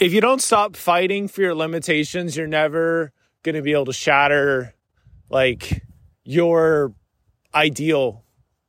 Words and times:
if 0.00 0.14
you 0.14 0.20
don't 0.22 0.40
stop 0.40 0.76
fighting 0.76 1.28
for 1.28 1.42
your 1.42 1.54
limitations, 1.54 2.36
you're 2.36 2.46
never 2.46 3.12
going 3.42 3.54
to 3.54 3.62
be 3.62 3.72
able 3.72 3.84
to 3.84 3.92
shatter 3.92 4.74
like 5.28 5.84
your 6.24 6.94
ideal 7.54 8.24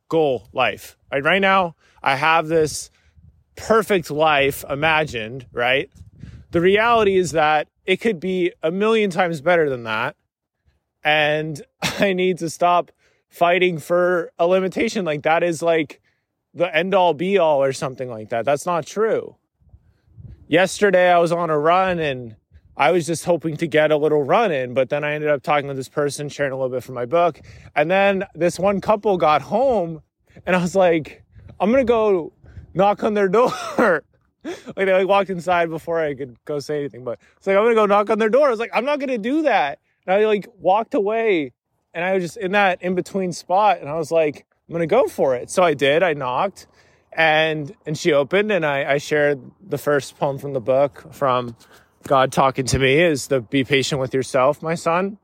goal 0.08 0.48
life. 0.52 0.96
Right? 1.10 1.24
right 1.24 1.40
now, 1.40 1.74
I 2.02 2.16
have 2.16 2.48
this 2.48 2.90
perfect 3.56 4.10
life 4.10 4.62
imagined, 4.68 5.46
right? 5.52 5.90
The 6.50 6.60
reality 6.60 7.16
is 7.16 7.32
that 7.32 7.68
it 7.86 7.96
could 7.96 8.20
be 8.20 8.52
a 8.62 8.70
million 8.70 9.08
times 9.08 9.40
better 9.40 9.70
than 9.70 9.84
that. 9.84 10.16
And 11.02 11.62
I 11.98 12.12
need 12.12 12.38
to 12.38 12.50
stop 12.50 12.92
fighting 13.30 13.78
for 13.78 14.32
a 14.38 14.46
limitation. 14.46 15.06
Like 15.06 15.22
that 15.22 15.42
is 15.42 15.62
like 15.62 16.02
the 16.52 16.74
end 16.76 16.94
all 16.94 17.14
be 17.14 17.38
all 17.38 17.62
or 17.62 17.72
something 17.72 18.10
like 18.10 18.28
that. 18.28 18.44
That's 18.44 18.66
not 18.66 18.84
true. 18.84 19.36
Yesterday 20.48 21.10
I 21.10 21.18
was 21.18 21.32
on 21.32 21.50
a 21.50 21.58
run 21.58 21.98
and 21.98 22.36
I 22.76 22.90
was 22.90 23.06
just 23.06 23.24
hoping 23.24 23.56
to 23.58 23.66
get 23.66 23.90
a 23.90 23.96
little 23.96 24.22
run 24.22 24.50
in, 24.50 24.74
but 24.74 24.88
then 24.88 25.04
I 25.04 25.14
ended 25.14 25.30
up 25.30 25.42
talking 25.42 25.68
to 25.68 25.74
this 25.74 25.88
person, 25.88 26.28
sharing 26.28 26.52
a 26.52 26.56
little 26.56 26.70
bit 26.70 26.82
from 26.82 26.94
my 26.94 27.06
book. 27.06 27.40
And 27.76 27.90
then 27.90 28.24
this 28.34 28.58
one 28.58 28.80
couple 28.80 29.16
got 29.16 29.42
home 29.42 30.02
and 30.46 30.56
I 30.56 30.60
was 30.60 30.74
like, 30.74 31.22
I'm 31.60 31.70
to 31.72 31.84
go 31.84 32.32
knock 32.74 33.04
on 33.04 33.14
their 33.14 33.28
door. 33.28 33.52
like 34.44 34.74
they 34.74 34.92
like 34.92 35.06
walked 35.06 35.30
inside 35.30 35.70
before 35.70 36.00
I 36.00 36.14
could 36.14 36.36
go 36.44 36.58
say 36.58 36.80
anything, 36.80 37.04
but 37.04 37.18
it's 37.36 37.46
like, 37.46 37.56
I'm 37.56 37.62
to 37.68 37.74
go 37.74 37.86
knock 37.86 38.10
on 38.10 38.18
their 38.18 38.30
door. 38.30 38.48
I 38.48 38.50
was 38.50 38.60
like, 38.60 38.72
I'm 38.74 38.84
not 38.84 39.00
to 39.00 39.18
do 39.18 39.42
that. 39.42 39.78
And 40.06 40.14
I 40.14 40.26
like 40.26 40.48
walked 40.58 40.94
away 40.94 41.52
and 41.94 42.04
I 42.04 42.14
was 42.14 42.24
just 42.24 42.36
in 42.36 42.52
that 42.52 42.82
in 42.82 42.94
between 42.94 43.32
spot 43.32 43.78
and 43.80 43.88
I 43.88 43.94
was 43.94 44.10
like, 44.10 44.46
I'm 44.68 44.74
to 44.80 44.86
go 44.86 45.06
for 45.06 45.34
it. 45.34 45.50
So 45.50 45.62
I 45.62 45.74
did. 45.74 46.02
I 46.02 46.14
knocked 46.14 46.66
and 47.14 47.74
and 47.86 47.96
she 47.96 48.12
opened 48.12 48.50
and 48.50 48.64
I, 48.64 48.92
I 48.92 48.98
shared 48.98 49.40
the 49.60 49.78
first 49.78 50.18
poem 50.18 50.38
from 50.38 50.52
the 50.52 50.60
book 50.60 51.12
from 51.12 51.56
God 52.04 52.32
talking 52.32 52.64
to 52.66 52.78
me 52.78 53.00
is 53.00 53.28
the 53.28 53.40
be 53.40 53.64
patient 53.64 54.00
with 54.00 54.14
yourself, 54.14 54.62
my 54.62 54.74
son. 54.74 55.18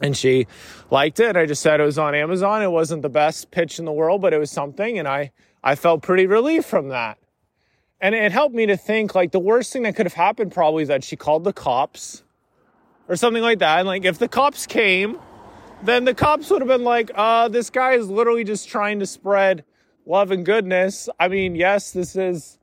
And 0.00 0.16
she 0.16 0.46
liked 0.90 1.18
it. 1.18 1.36
I 1.36 1.46
just 1.46 1.60
said 1.60 1.80
it 1.80 1.84
was 1.84 1.98
on 1.98 2.14
Amazon. 2.14 2.62
It 2.62 2.70
wasn't 2.70 3.02
the 3.02 3.08
best 3.08 3.50
pitch 3.50 3.80
in 3.80 3.84
the 3.84 3.92
world, 3.92 4.22
but 4.22 4.32
it 4.32 4.38
was 4.38 4.50
something. 4.50 4.96
And 4.96 5.08
I, 5.08 5.32
I 5.62 5.74
felt 5.74 6.02
pretty 6.02 6.26
relieved 6.26 6.66
from 6.66 6.88
that. 6.88 7.18
And 8.00 8.14
it 8.14 8.30
helped 8.30 8.54
me 8.54 8.66
to 8.66 8.76
think 8.76 9.16
like 9.16 9.32
the 9.32 9.40
worst 9.40 9.72
thing 9.72 9.82
that 9.82 9.96
could 9.96 10.06
have 10.06 10.14
happened 10.14 10.52
probably 10.52 10.82
is 10.82 10.88
that 10.88 11.02
she 11.02 11.16
called 11.16 11.42
the 11.42 11.52
cops 11.52 12.22
or 13.08 13.16
something 13.16 13.42
like 13.42 13.58
that. 13.58 13.80
And 13.80 13.88
like 13.88 14.04
if 14.04 14.18
the 14.18 14.28
cops 14.28 14.66
came, 14.66 15.18
then 15.82 16.04
the 16.04 16.14
cops 16.14 16.48
would 16.50 16.60
have 16.60 16.68
been 16.68 16.84
like, 16.84 17.10
uh, 17.14 17.48
this 17.48 17.70
guy 17.70 17.94
is 17.94 18.08
literally 18.08 18.44
just 18.44 18.68
trying 18.68 19.00
to 19.00 19.06
spread 19.06 19.64
love 20.08 20.30
and 20.30 20.44
goodness. 20.44 21.08
I 21.20 21.28
mean, 21.28 21.54
yes, 21.54 21.92
this 21.92 22.16
is 22.16 22.58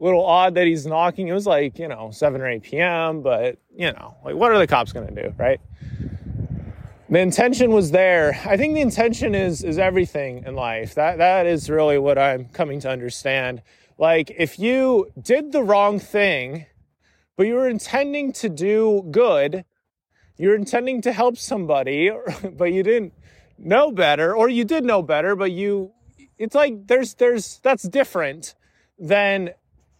a 0.00 0.04
little 0.04 0.24
odd 0.24 0.54
that 0.54 0.66
he's 0.66 0.86
knocking. 0.86 1.28
It 1.28 1.32
was 1.32 1.46
like, 1.46 1.78
you 1.78 1.88
know, 1.88 2.10
7 2.12 2.40
or 2.40 2.48
8 2.48 2.62
p.m., 2.62 3.22
but, 3.22 3.58
you 3.76 3.92
know, 3.92 4.14
like, 4.24 4.36
what 4.36 4.52
are 4.52 4.58
the 4.58 4.66
cops 4.66 4.92
going 4.92 5.12
to 5.12 5.22
do, 5.22 5.34
right? 5.36 5.60
The 7.10 7.18
intention 7.18 7.72
was 7.72 7.90
there. 7.90 8.40
I 8.46 8.56
think 8.56 8.74
the 8.74 8.80
intention 8.80 9.34
is 9.34 9.62
is 9.62 9.78
everything 9.78 10.42
in 10.46 10.56
life. 10.56 10.94
That 10.94 11.18
that 11.18 11.46
is 11.46 11.68
really 11.68 11.98
what 11.98 12.18
I'm 12.18 12.46
coming 12.46 12.80
to 12.80 12.90
understand. 12.90 13.62
Like 13.98 14.32
if 14.36 14.58
you 14.58 15.12
did 15.20 15.52
the 15.52 15.62
wrong 15.62 16.00
thing, 16.00 16.66
but 17.36 17.46
you 17.46 17.54
were 17.54 17.68
intending 17.68 18.32
to 18.32 18.48
do 18.48 19.06
good, 19.10 19.64
you're 20.38 20.56
intending 20.56 21.02
to 21.02 21.12
help 21.12 21.36
somebody, 21.36 22.10
but 22.56 22.72
you 22.72 22.82
didn't 22.82 23.12
know 23.58 23.92
better, 23.92 24.34
or 24.34 24.48
you 24.48 24.64
did 24.64 24.82
know 24.82 25.02
better, 25.02 25.36
but 25.36 25.52
you 25.52 25.92
it's 26.38 26.54
like 26.54 26.86
there's 26.86 27.14
there's 27.14 27.60
that's 27.62 27.84
different 27.84 28.54
than 28.98 29.50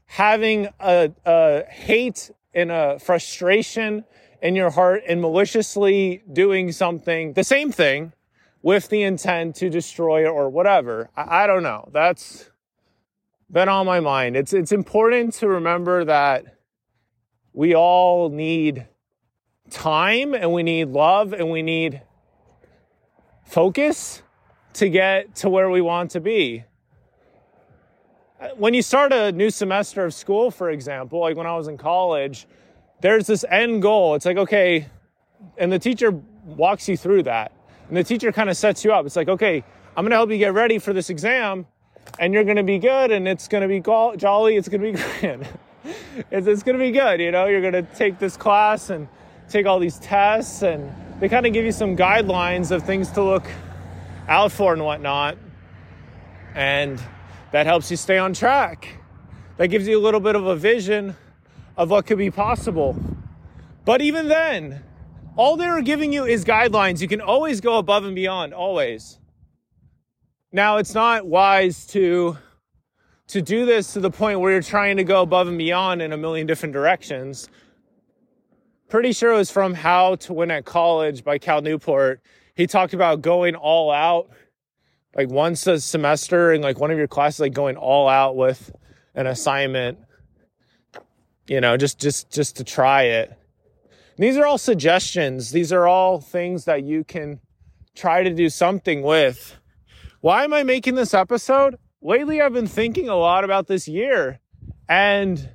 having 0.07 0.69
a, 0.81 1.11
a 1.25 1.65
hate 1.65 2.31
and 2.53 2.71
a 2.71 2.99
frustration 2.99 4.05
in 4.43 4.55
your 4.55 4.71
heart 4.71 5.03
and 5.09 5.21
maliciously 5.21 6.23
doing 6.33 6.71
something 6.71 7.33
the 7.33 7.45
same 7.45 7.73
thing 7.73 8.13
with 8.63 8.89
the 8.89 9.03
intent 9.03 9.55
to 9.57 9.69
destroy 9.69 10.27
or 10.27 10.49
whatever. 10.49 11.11
I, 11.17 11.45
I 11.45 11.47
don't 11.47 11.63
know. 11.63 11.89
That's 11.93 12.51
been 13.51 13.69
on 13.69 13.87
my 13.87 14.01
mind. 14.01 14.37
It's 14.37 14.53
it's 14.53 14.73
important 14.73 15.35
to 15.35 15.49
remember 15.49 16.05
that 16.05 16.45
we 17.53 17.75
all 17.75 18.31
need 18.31 18.87
time 19.71 20.35
and 20.35 20.53
we 20.53 20.63
need 20.63 20.89
love 20.89 21.33
and 21.33 21.51
we 21.51 21.63
need 21.63 22.03
focus 23.45 24.23
to 24.75 24.89
get 24.89 25.35
to 25.37 25.49
where 25.49 25.71
we 25.71 25.81
want 25.81 26.11
to 26.13 26.21
be. 26.21 26.65
When 28.57 28.75
you 28.75 28.83
start 28.83 29.13
a 29.13 29.33
new 29.33 29.51
semester 29.51 30.05
of 30.05 30.13
school, 30.13 30.51
for 30.51 30.71
example, 30.71 31.21
like 31.21 31.37
when 31.37 31.47
I 31.47 31.57
was 31.57 31.69
in 31.69 31.79
college, 31.79 32.47
there's 33.01 33.27
this 33.27 33.45
end 33.49 33.83
goal. 33.83 34.15
It's 34.15 34.27
like, 34.27 34.37
okay, 34.37 34.87
and 35.57 35.73
the 35.73 35.79
teacher 35.79 36.11
walks 36.45 36.89
you 36.89 36.97
through 36.97 37.23
that. 37.25 37.53
And 37.89 37.97
the 37.97 38.05
teacher 38.05 38.33
kind 38.33 38.51
of 38.51 38.57
sets 38.57 38.85
you 38.85 38.93
up. 38.93 39.07
It's 39.07 39.17
like, 39.17 39.29
okay, 39.29 39.63
I'm 39.97 40.05
going 40.05 40.11
to 40.11 40.17
help 40.17 40.31
you 40.31 40.39
get 40.39 40.53
ready 40.53 40.79
for 40.79 40.93
this 40.93 41.11
exam, 41.11 41.67
and 42.19 42.35
you're 42.35 42.45
going 42.45 42.57
to 42.57 42.63
be 42.63 42.79
good, 42.79 43.13
and 43.13 43.29
it's 43.29 43.47
going 43.47 43.63
to 43.63 43.69
be 43.69 43.81
jolly, 43.81 44.57
it's 44.57 44.69
going 44.69 44.81
to 44.81 44.93
be 44.93 44.99
grand. 45.21 45.47
it's, 46.31 46.47
it's 46.47 46.63
going 46.63 46.79
to 46.79 46.85
be 46.85 46.91
good, 46.91 47.21
you 47.21 47.31
know? 47.31 47.47
You're 47.47 47.61
going 47.61 47.75
to 47.75 47.83
take 47.95 48.19
this 48.19 48.37
class 48.37 48.91
and 48.91 49.07
take 49.49 49.67
all 49.67 49.79
these 49.79 49.99
tests, 49.99 50.63
and 50.63 50.91
they 51.21 51.29
kind 51.29 51.47
of 51.47 51.53
give 51.53 51.65
you 51.65 51.73
some 51.73 51.97
guidelines 51.97 52.71
of 52.71 52.83
things 52.83 53.11
to 53.13 53.23
look 53.23 53.45
out 54.29 54.53
for 54.53 54.73
and 54.73 54.85
whatnot. 54.85 55.39
And 56.55 57.03
that 57.53 57.67
helps 57.67 57.91
you 57.91 57.97
stay 57.97 58.19
on 58.19 58.33
track. 58.33 58.89
That 59.57 59.69
gives 59.69 59.87
you 59.87 59.99
a 59.99 60.03
little 60.03 60.21
bit 60.21 60.37
of 60.37 60.47
a 60.47 60.57
vision 60.57 61.17
of 61.77 61.91
what 61.91 62.07
could 62.07 62.19
be 62.19 62.31
possible. 62.31 62.97
But 63.85 64.01
even 64.01 64.29
then, 64.29 64.83
all 65.37 65.57
they're 65.57 65.83
giving 65.83 66.13
you 66.13 66.25
is 66.25 66.45
guidelines. 66.45 67.01
You 67.01 67.09
can 67.09 67.21
always 67.21 67.61
go 67.61 67.79
above 67.79 68.05
and 68.05 68.15
beyond, 68.15 68.55
always. 68.55 69.19
Now, 70.53 70.77
it's 70.77 70.95
not 70.95 71.27
wise 71.27 71.87
to 71.89 72.39
to 73.27 73.41
do 73.41 73.65
this 73.65 73.95
to 73.95 74.01
the 74.01 74.11
point 74.11 74.39
where 74.39 74.53
you're 74.53 74.63
trying 74.63 74.99
to 74.99 75.05
go 75.05 75.23
above 75.23 75.49
and 75.49 75.57
beyond 75.57 76.03
in 76.03 76.13
a 76.13 76.17
million 76.17 76.47
different 76.47 76.75
directions. 76.75 77.49
Pretty 78.89 79.13
sure 79.13 79.33
it 79.33 79.37
was 79.37 79.51
from 79.51 79.73
How 79.73 80.17
to 80.17 80.35
Win 80.35 80.51
at 80.51 80.67
College 80.67 81.25
by 81.25 81.39
Cal 81.39 81.63
Newport 81.63 82.21
he 82.55 82.67
talked 82.67 82.95
about 82.95 83.21
going 83.23 83.55
all 83.55 83.91
out 83.91 84.31
like 85.15 85.29
once 85.29 85.67
a 85.67 85.81
semester 85.81 86.53
in 86.53 86.63
like 86.63 86.79
one 86.79 86.91
of 86.91 86.99
your 86.99 87.07
classes 87.07 87.41
like 87.41 87.55
going 87.55 87.77
all 87.77 88.09
out 88.09 88.37
with 88.37 88.75
an 89.15 89.27
assignment 89.27 89.99
you 91.47 91.61
know 91.61 91.77
just 91.77 91.99
just 91.99 92.31
just 92.31 92.57
to 92.57 92.65
try 92.65 93.03
it. 93.03 93.29
And 94.17 94.25
these 94.25 94.37
are 94.37 94.47
all 94.47 94.59
suggestions. 94.59 95.51
These 95.51 95.73
are 95.73 95.87
all 95.87 96.21
things 96.21 96.65
that 96.67 96.85
you 96.85 97.05
can 97.05 97.41
try 97.95 98.23
to 98.23 98.31
do 98.31 98.49
something 98.49 99.03
with. 99.03 99.57
Why 100.21 100.45
am 100.45 100.53
i 100.53 100.63
making 100.63 100.95
this 100.95 101.15
episode? 101.15 101.79
Lately 102.03 102.41
i've 102.41 102.53
been 102.53 102.67
thinking 102.67 103.09
a 103.09 103.17
lot 103.17 103.45
about 103.45 103.67
this 103.67 103.89
year 103.89 104.41
and 104.91 105.49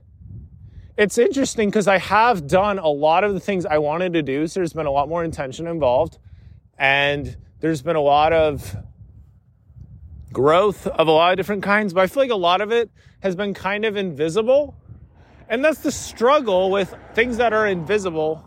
it's 0.97 1.19
interesting 1.19 1.69
because 1.69 1.87
i 1.87 1.99
have 1.99 2.47
done 2.47 2.79
a 2.79 2.87
lot 2.87 3.23
of 3.23 3.35
the 3.35 3.39
things 3.39 3.67
i 3.67 3.77
wanted 3.77 4.13
to 4.13 4.23
do 4.23 4.47
so 4.47 4.59
there's 4.59 4.73
been 4.73 4.87
a 4.87 4.91
lot 4.91 5.07
more 5.07 5.23
intention 5.23 5.67
involved 5.67 6.17
and 6.79 7.35
there's 7.59 7.81
been 7.81 7.97
a 7.97 8.01
lot 8.01 8.31
of 8.31 8.75
growth 10.31 10.87
of 10.87 11.07
a 11.07 11.11
lot 11.11 11.31
of 11.31 11.37
different 11.37 11.61
kinds, 11.61 11.93
but 11.93 12.01
I 12.01 12.07
feel 12.07 12.23
like 12.23 12.31
a 12.31 12.35
lot 12.35 12.61
of 12.61 12.71
it 12.71 12.89
has 13.19 13.35
been 13.35 13.53
kind 13.53 13.83
of 13.83 13.97
invisible. 13.97 14.75
And 15.49 15.63
that's 15.63 15.79
the 15.79 15.91
struggle 15.91 16.71
with 16.71 16.95
things 17.13 17.37
that 17.37 17.53
are 17.53 17.67
invisible 17.67 18.43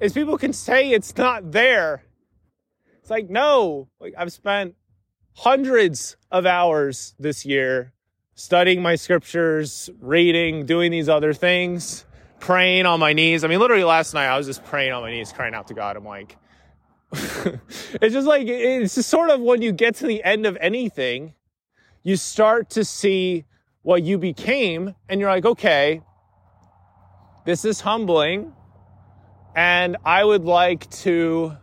is 0.00 0.12
people 0.12 0.36
can 0.36 0.52
say 0.52 0.90
it's 0.90 1.16
not 1.16 1.52
there. 1.52 2.04
It's 3.00 3.10
like, 3.10 3.30
no, 3.30 3.88
like 3.98 4.14
I've 4.18 4.32
spent 4.32 4.74
hundreds 5.36 6.16
of 6.30 6.44
hours 6.44 7.14
this 7.18 7.46
year 7.46 7.94
studying 8.34 8.82
my 8.82 8.96
scriptures, 8.96 9.88
reading, 10.00 10.66
doing 10.66 10.90
these 10.90 11.08
other 11.08 11.32
things, 11.32 12.04
praying 12.40 12.84
on 12.84 12.98
my 13.00 13.12
knees. 13.12 13.44
I 13.44 13.48
mean, 13.48 13.60
literally 13.60 13.84
last 13.84 14.12
night 14.12 14.26
I 14.26 14.36
was 14.36 14.46
just 14.46 14.64
praying 14.64 14.92
on 14.92 15.02
my 15.02 15.10
knees, 15.10 15.32
crying 15.32 15.54
out 15.54 15.68
to 15.68 15.74
God. 15.74 15.96
I'm 15.96 16.04
like, 16.04 16.36
it's 17.12 18.14
just 18.14 18.26
like 18.26 18.46
it's 18.46 18.94
just 18.94 19.08
sort 19.08 19.30
of 19.30 19.40
when 19.40 19.62
you 19.62 19.72
get 19.72 19.96
to 19.96 20.06
the 20.06 20.22
end 20.22 20.46
of 20.46 20.56
anything, 20.60 21.34
you 22.02 22.16
start 22.16 22.70
to 22.70 22.84
see 22.84 23.44
what 23.82 24.02
you 24.02 24.18
became, 24.18 24.94
and 25.08 25.20
you're 25.20 25.30
like, 25.30 25.44
okay, 25.44 26.02
this 27.44 27.64
is 27.64 27.80
humbling, 27.80 28.52
and 29.56 29.96
I 30.04 30.24
would 30.24 30.44
like 30.44 30.88
to 30.90 31.56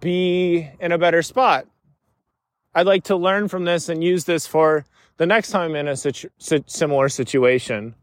be 0.00 0.68
in 0.80 0.92
a 0.92 0.98
better 0.98 1.22
spot. 1.22 1.66
I'd 2.74 2.86
like 2.86 3.04
to 3.04 3.16
learn 3.16 3.48
from 3.48 3.64
this 3.64 3.88
and 3.88 4.02
use 4.02 4.24
this 4.24 4.46
for 4.46 4.84
the 5.16 5.26
next 5.26 5.50
time 5.50 5.70
I'm 5.70 5.76
in 5.76 5.88
a 5.88 5.96
situ- 5.96 6.30
similar 6.38 7.08
situation. 7.08 7.94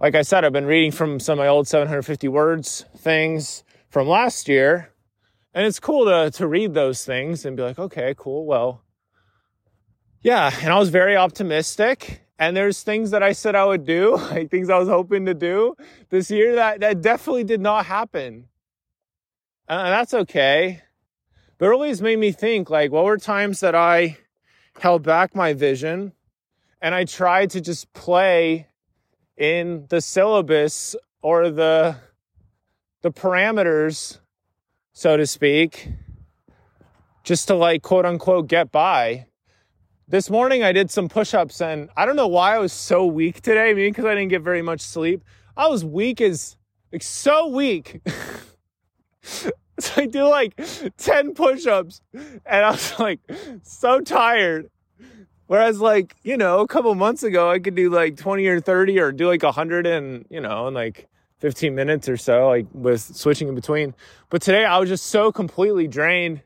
Like 0.00 0.14
I 0.14 0.22
said, 0.22 0.44
I've 0.44 0.52
been 0.52 0.66
reading 0.66 0.90
from 0.90 1.20
some 1.20 1.38
of 1.38 1.44
my 1.44 1.48
old 1.48 1.68
750 1.68 2.28
words 2.28 2.84
things 2.96 3.62
from 3.88 4.08
last 4.08 4.48
year 4.48 4.91
and 5.54 5.66
it's 5.66 5.80
cool 5.80 6.04
to, 6.06 6.30
to 6.38 6.46
read 6.46 6.74
those 6.74 7.04
things 7.04 7.44
and 7.44 7.56
be 7.56 7.62
like, 7.62 7.78
okay, 7.78 8.14
cool. 8.16 8.46
Well, 8.46 8.82
yeah. 10.22 10.50
And 10.62 10.72
I 10.72 10.78
was 10.78 10.88
very 10.88 11.16
optimistic. 11.16 12.20
And 12.38 12.56
there's 12.56 12.82
things 12.82 13.10
that 13.10 13.22
I 13.22 13.32
said 13.32 13.54
I 13.54 13.64
would 13.64 13.84
do, 13.84 14.16
like 14.30 14.50
things 14.50 14.70
I 14.70 14.78
was 14.78 14.88
hoping 14.88 15.26
to 15.26 15.34
do 15.34 15.76
this 16.10 16.30
year 16.30 16.56
that, 16.56 16.80
that 16.80 17.00
definitely 17.00 17.44
did 17.44 17.60
not 17.60 17.86
happen. 17.86 18.48
Uh, 19.68 19.72
and 19.72 19.92
that's 19.92 20.14
okay. 20.14 20.82
But 21.58 21.66
it 21.66 21.72
always 21.72 22.02
made 22.02 22.18
me 22.18 22.32
think 22.32 22.70
like, 22.70 22.90
what 22.90 23.04
were 23.04 23.18
times 23.18 23.60
that 23.60 23.74
I 23.74 24.18
held 24.80 25.02
back 25.02 25.34
my 25.34 25.52
vision 25.52 26.12
and 26.80 26.94
I 26.94 27.04
tried 27.04 27.50
to 27.50 27.60
just 27.60 27.92
play 27.92 28.68
in 29.36 29.86
the 29.88 30.00
syllabus 30.00 30.96
or 31.22 31.50
the 31.50 31.96
the 33.02 33.10
parameters, 33.10 34.18
so 34.92 35.16
to 35.16 35.26
speak, 35.26 35.88
just 37.24 37.48
to 37.48 37.54
like 37.54 37.82
quote 37.82 38.04
unquote 38.04 38.48
get 38.48 38.70
by. 38.70 39.26
This 40.08 40.28
morning 40.28 40.62
I 40.62 40.72
did 40.72 40.90
some 40.90 41.08
push-ups 41.08 41.60
and 41.62 41.88
I 41.96 42.04
don't 42.04 42.16
know 42.16 42.28
why 42.28 42.54
I 42.54 42.58
was 42.58 42.72
so 42.72 43.06
weak 43.06 43.40
today, 43.40 43.72
maybe 43.72 43.90
because 43.90 44.04
I 44.04 44.14
didn't 44.14 44.28
get 44.28 44.42
very 44.42 44.60
much 44.60 44.82
sleep. 44.82 45.24
I 45.56 45.68
was 45.68 45.84
weak 45.84 46.20
as 46.20 46.56
like 46.92 47.02
so 47.02 47.46
weak. 47.48 48.00
so 49.22 49.50
I 49.96 50.06
do 50.06 50.28
like 50.28 50.60
10 50.98 51.34
push-ups 51.34 52.02
and 52.12 52.64
I 52.64 52.70
was 52.70 52.98
like 52.98 53.20
so 53.62 54.00
tired. 54.00 54.70
Whereas 55.46 55.80
like, 55.80 56.16
you 56.22 56.36
know, 56.36 56.60
a 56.60 56.66
couple 56.66 56.94
months 56.94 57.22
ago 57.22 57.50
I 57.50 57.58
could 57.58 57.74
do 57.74 57.88
like 57.88 58.18
20 58.18 58.46
or 58.46 58.60
30 58.60 58.98
or 58.98 59.12
do 59.12 59.28
like 59.28 59.42
100 59.42 59.86
and, 59.86 60.26
you 60.28 60.40
know, 60.40 60.66
and 60.66 60.74
like 60.74 61.08
15 61.42 61.74
minutes 61.74 62.08
or 62.08 62.16
so, 62.16 62.46
like 62.46 62.66
with 62.72 63.00
switching 63.00 63.48
in 63.48 63.56
between. 63.56 63.96
But 64.30 64.42
today 64.42 64.64
I 64.64 64.78
was 64.78 64.88
just 64.88 65.06
so 65.06 65.32
completely 65.32 65.88
drained. 65.88 66.40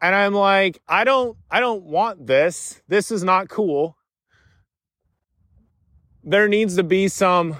And 0.00 0.14
I'm 0.14 0.34
like, 0.34 0.80
I 0.88 1.02
don't, 1.02 1.36
I 1.50 1.58
don't 1.58 1.82
want 1.82 2.28
this. 2.28 2.80
This 2.86 3.10
is 3.10 3.24
not 3.24 3.48
cool. 3.48 3.96
There 6.22 6.46
needs 6.46 6.76
to 6.76 6.84
be 6.84 7.08
some 7.08 7.56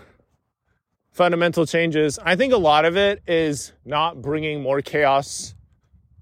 fundamental 1.10 1.66
changes. 1.66 2.20
I 2.22 2.36
think 2.36 2.52
a 2.52 2.56
lot 2.56 2.84
of 2.84 2.96
it 2.96 3.20
is 3.26 3.72
not 3.84 4.22
bringing 4.22 4.62
more 4.62 4.80
chaos 4.80 5.56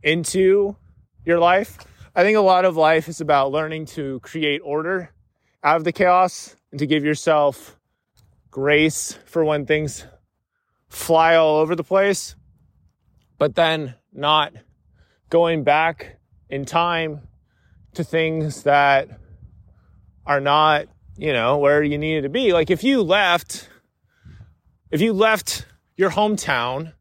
into 0.03 0.77
your 1.27 1.39
life. 1.39 1.77
I 2.17 2.23
think 2.23 2.39
a 2.39 2.41
lot 2.41 2.65
of 2.65 2.75
life 2.75 3.07
is 3.07 3.21
about 3.21 3.53
learning 3.53 3.85
to 3.97 4.19
create 4.21 4.63
order 4.65 5.13
out 5.63 5.77
of 5.77 5.85
the 5.85 5.93
chaos 5.93 6.57
and 6.71 6.79
to 6.79 6.87
give 6.87 7.05
yourself 7.05 7.77
grace 8.51 9.19
for 9.27 9.45
when 9.45 9.67
things 9.67 10.07
fly 10.89 11.37
all 11.37 11.59
over 11.59 11.75
the 11.75 11.85
place, 11.85 12.35
but 13.39 13.55
then 13.55 13.95
not 14.13 14.53
going 15.31 15.65
back 15.65 16.19
in 16.49 16.65
time 16.65 17.21
to 17.95 18.05
things 18.05 18.63
that 18.63 19.09
are 20.27 20.41
not, 20.41 20.87
you 21.17 21.33
know, 21.33 21.59
where 21.59 21.83
you 21.83 21.99
needed 21.99 22.23
to 22.23 22.29
be. 22.29 22.53
Like 22.53 22.71
if 22.71 22.85
you 22.85 23.03
left, 23.03 23.69
if 24.91 25.01
you 25.01 25.13
left 25.13 25.67
your 25.97 26.11
hometown 26.11 26.93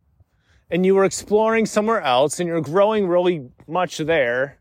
and 0.70 0.86
you 0.86 0.96
were 0.96 1.06
exploring 1.06 1.66
somewhere 1.66 2.02
else 2.02 2.40
and 2.40 2.48
you're 2.48 2.62
growing 2.62 3.08
really 3.08 3.50
much 3.68 3.98
there 3.98 4.60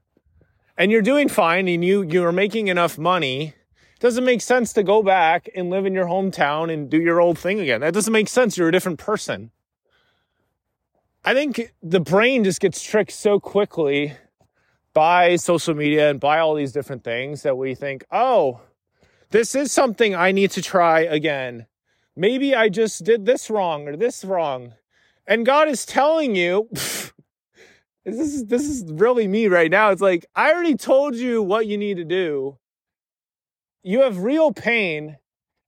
and 0.76 0.92
you're 0.92 1.02
doing 1.02 1.28
fine 1.28 1.68
and 1.68 1.84
you 1.84 2.02
you're 2.02 2.32
making 2.32 2.68
enough 2.68 2.98
money 2.98 3.54
doesn't 3.98 4.24
make 4.24 4.40
sense 4.40 4.72
to 4.74 4.82
go 4.82 5.02
back 5.02 5.48
and 5.54 5.70
live 5.70 5.86
in 5.86 5.94
your 5.94 6.06
hometown 6.06 6.72
and 6.72 6.90
do 6.90 7.00
your 7.00 7.20
old 7.20 7.38
thing 7.38 7.60
again. 7.60 7.80
That 7.80 7.94
doesn't 7.94 8.12
make 8.12 8.28
sense. 8.28 8.56
You're 8.56 8.68
a 8.68 8.72
different 8.72 8.98
person. 8.98 9.50
I 11.24 11.34
think 11.34 11.74
the 11.82 11.98
brain 11.98 12.44
just 12.44 12.60
gets 12.60 12.82
tricked 12.82 13.10
so 13.10 13.40
quickly 13.40 14.14
by 14.96 15.36
social 15.36 15.74
media 15.74 16.08
and 16.08 16.20
by 16.20 16.38
all 16.38 16.54
these 16.54 16.72
different 16.72 17.04
things 17.04 17.42
that 17.42 17.58
we 17.58 17.74
think 17.74 18.02
oh 18.10 18.62
this 19.28 19.54
is 19.54 19.70
something 19.70 20.14
i 20.14 20.32
need 20.32 20.50
to 20.52 20.62
try 20.62 21.00
again. 21.00 21.66
Maybe 22.14 22.54
i 22.54 22.68
just 22.68 23.04
did 23.04 23.26
this 23.26 23.50
wrong 23.50 23.88
or 23.88 23.96
this 23.96 24.24
wrong. 24.24 24.72
And 25.26 25.44
god 25.44 25.68
is 25.68 25.84
telling 25.84 26.36
you 26.36 26.68
this 26.72 27.12
is 28.06 28.46
this 28.46 28.62
is 28.62 28.84
really 28.86 29.26
me 29.26 29.48
right 29.48 29.70
now. 29.70 29.90
It's 29.90 30.00
like 30.00 30.24
I 30.34 30.52
already 30.52 30.76
told 30.76 31.16
you 31.16 31.42
what 31.42 31.66
you 31.66 31.76
need 31.76 31.96
to 31.96 32.04
do. 32.04 32.56
You 33.86 34.00
have 34.00 34.18
real 34.18 34.50
pain 34.50 35.16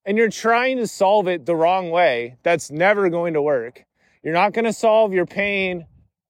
and 0.04 0.18
you're 0.18 0.28
trying 0.28 0.78
to 0.78 0.88
solve 0.88 1.28
it 1.28 1.46
the 1.46 1.54
wrong 1.54 1.90
way. 1.90 2.36
That's 2.42 2.68
never 2.68 3.08
going 3.10 3.34
to 3.34 3.40
work. 3.40 3.84
You're 4.24 4.34
not 4.34 4.52
going 4.52 4.64
to 4.64 4.72
solve 4.72 5.12
your 5.12 5.24
pain 5.24 5.86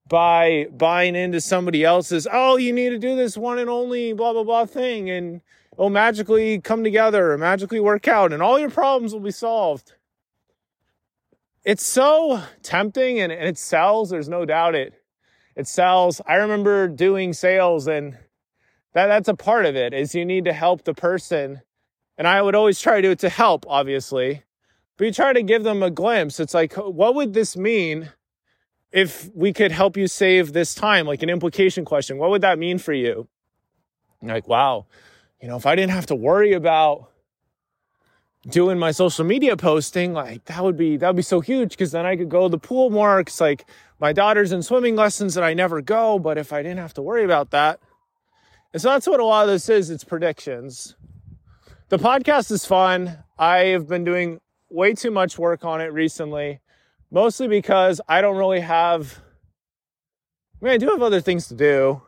by 0.07 0.67
buying 0.71 1.15
into 1.15 1.41
somebody 1.41 1.83
else's, 1.83 2.27
oh, 2.31 2.57
you 2.57 2.73
need 2.73 2.89
to 2.89 2.99
do 2.99 3.15
this 3.15 3.35
one 3.35 3.57
and 3.57 3.71
only 3.71 4.13
blah 4.13 4.33
blah 4.33 4.43
blah 4.43 4.67
thing 4.67 5.09
and 5.09 5.41
it'll 5.73 5.89
magically 5.89 6.61
come 6.61 6.83
together 6.83 7.31
or 7.31 7.39
magically 7.39 7.79
work 7.79 8.07
out 8.07 8.33
and 8.33 8.43
all 8.43 8.59
your 8.59 8.69
problems 8.69 9.11
will 9.11 9.19
be 9.21 9.31
solved. 9.31 9.93
It's 11.63 11.83
so 11.83 12.43
tempting 12.61 13.19
and, 13.19 13.31
and 13.31 13.47
it 13.47 13.57
sells, 13.57 14.11
there's 14.11 14.29
no 14.29 14.45
doubt 14.45 14.75
it 14.75 14.93
it 15.55 15.67
sells. 15.67 16.21
I 16.27 16.35
remember 16.35 16.87
doing 16.87 17.33
sales 17.33 17.87
and 17.87 18.15
that 18.93 19.07
that's 19.07 19.27
a 19.27 19.33
part 19.33 19.65
of 19.65 19.75
it 19.75 19.91
is 19.91 20.13
you 20.13 20.23
need 20.23 20.45
to 20.45 20.53
help 20.53 20.83
the 20.83 20.93
person. 20.93 21.63
And 22.19 22.27
I 22.27 22.41
would 22.41 22.53
always 22.53 22.81
try 22.81 22.97
to 22.97 23.01
do 23.01 23.11
it 23.11 23.19
to 23.19 23.29
help, 23.29 23.65
obviously. 23.69 24.43
But 24.97 25.05
you 25.05 25.13
try 25.13 25.31
to 25.31 25.41
give 25.41 25.63
them 25.63 25.81
a 25.81 25.89
glimpse. 25.89 26.41
It's 26.41 26.53
like, 26.53 26.73
what 26.73 27.15
would 27.15 27.33
this 27.33 27.55
mean 27.55 28.09
if 28.91 29.29
we 29.33 29.53
could 29.53 29.71
help 29.71 29.95
you 29.95 30.05
save 30.05 30.51
this 30.51 30.75
time? 30.75 31.07
Like 31.07 31.23
an 31.23 31.29
implication 31.29 31.85
question. 31.85 32.17
What 32.17 32.29
would 32.31 32.41
that 32.41 32.59
mean 32.59 32.77
for 32.77 32.91
you? 32.91 33.29
Like, 34.21 34.49
wow, 34.49 34.85
you 35.41 35.47
know, 35.47 35.55
if 35.55 35.65
I 35.65 35.75
didn't 35.75 35.91
have 35.93 36.07
to 36.07 36.15
worry 36.15 36.51
about 36.51 37.09
doing 38.49 38.77
my 38.77 38.91
social 38.91 39.23
media 39.23 39.55
posting, 39.55 40.11
like 40.11 40.43
that 40.45 40.61
would 40.61 40.75
be 40.75 40.97
that 40.97 41.07
would 41.07 41.15
be 41.15 41.21
so 41.21 41.39
huge 41.39 41.69
because 41.69 41.93
then 41.93 42.05
I 42.05 42.17
could 42.17 42.27
go 42.27 42.43
to 42.43 42.49
the 42.49 42.57
pool 42.57 42.89
more. 42.89 43.23
Cause 43.23 43.39
like 43.39 43.65
my 43.97 44.11
daughter's 44.11 44.51
in 44.51 44.61
swimming 44.61 44.97
lessons 44.97 45.37
and 45.37 45.45
I 45.45 45.53
never 45.53 45.81
go, 45.81 46.19
but 46.19 46.37
if 46.37 46.51
I 46.51 46.61
didn't 46.63 46.79
have 46.79 46.95
to 46.95 47.01
worry 47.01 47.23
about 47.23 47.51
that. 47.51 47.79
And 48.73 48.81
so 48.81 48.89
that's 48.89 49.07
what 49.07 49.21
a 49.21 49.25
lot 49.25 49.47
of 49.47 49.53
this 49.53 49.69
is. 49.69 49.89
It's 49.89 50.03
predictions. 50.03 50.97
The 51.89 51.97
podcast 51.97 52.51
is 52.51 52.65
fun. 52.65 53.17
I 53.39 53.57
have 53.69 53.87
been 53.87 54.03
doing 54.03 54.41
way 54.69 54.93
too 54.93 55.09
much 55.09 55.39
work 55.39 55.65
on 55.65 55.81
it 55.81 55.91
recently, 55.91 56.59
mostly 57.09 57.47
because 57.47 57.99
I 58.07 58.21
don't 58.21 58.37
really 58.37 58.59
have 58.59 59.19
I 60.61 60.65
mean 60.65 60.73
I 60.75 60.77
do 60.77 60.89
have 60.89 61.01
other 61.01 61.19
things 61.19 61.47
to 61.47 61.55
do. 61.55 62.03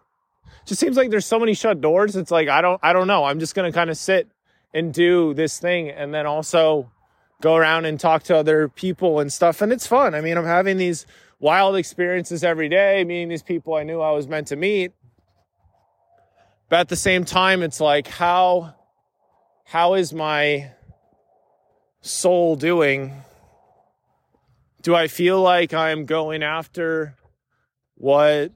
It 0.45 0.68
just 0.68 0.80
seems 0.80 0.98
like 0.98 1.10
there's 1.10 1.25
so 1.25 1.39
many 1.39 1.56
shut 1.56 1.81
doors. 1.81 2.16
It's 2.16 2.30
like 2.30 2.48
I 2.48 2.62
don't 2.62 2.80
I 2.83 2.94
don't 2.94 3.07
know. 3.07 3.24
I'm 3.24 3.39
just 3.39 3.56
gonna 3.56 3.72
kind 3.72 3.89
of 3.89 3.98
sit 3.98 4.30
and 4.72 4.94
do 4.94 5.33
this 5.33 5.57
thing 5.57 5.89
and 5.89 6.13
then 6.13 6.27
also 6.27 6.92
go 7.42 7.56
around 7.56 7.86
and 7.86 8.00
talk 8.00 8.22
to 8.25 8.38
other 8.38 8.69
people 8.69 9.19
and 9.19 9.34
stuff. 9.34 9.63
And 9.63 9.74
it's 9.74 9.88
fun. 9.88 10.13
I 10.13 10.22
mean, 10.22 10.38
I'm 10.38 10.45
having 10.45 10.77
these 10.77 11.07
wild 11.39 11.75
experiences 11.75 12.44
every 12.44 12.70
day, 12.70 13.03
meeting 13.03 13.29
these 13.29 13.41
people 13.41 13.74
I 13.74 13.82
knew 13.82 14.00
I 14.00 14.12
was 14.12 14.27
meant 14.27 14.50
to 14.50 14.55
meet. 14.55 14.91
But 16.70 16.82
at 16.82 16.89
the 16.89 16.96
same 16.96 17.25
time, 17.25 17.63
it's 17.63 17.82
like, 17.82 18.08
how, 18.08 18.75
how 19.72 19.94
is 19.94 20.12
my 20.12 20.70
soul 22.01 22.58
doing? 22.58 23.13
Do 24.82 24.94
I 24.94 25.08
feel 25.08 25.42
like 25.42 25.74
I'm 25.74 26.06
going 26.06 26.44
after 26.44 27.16
what 27.96 28.51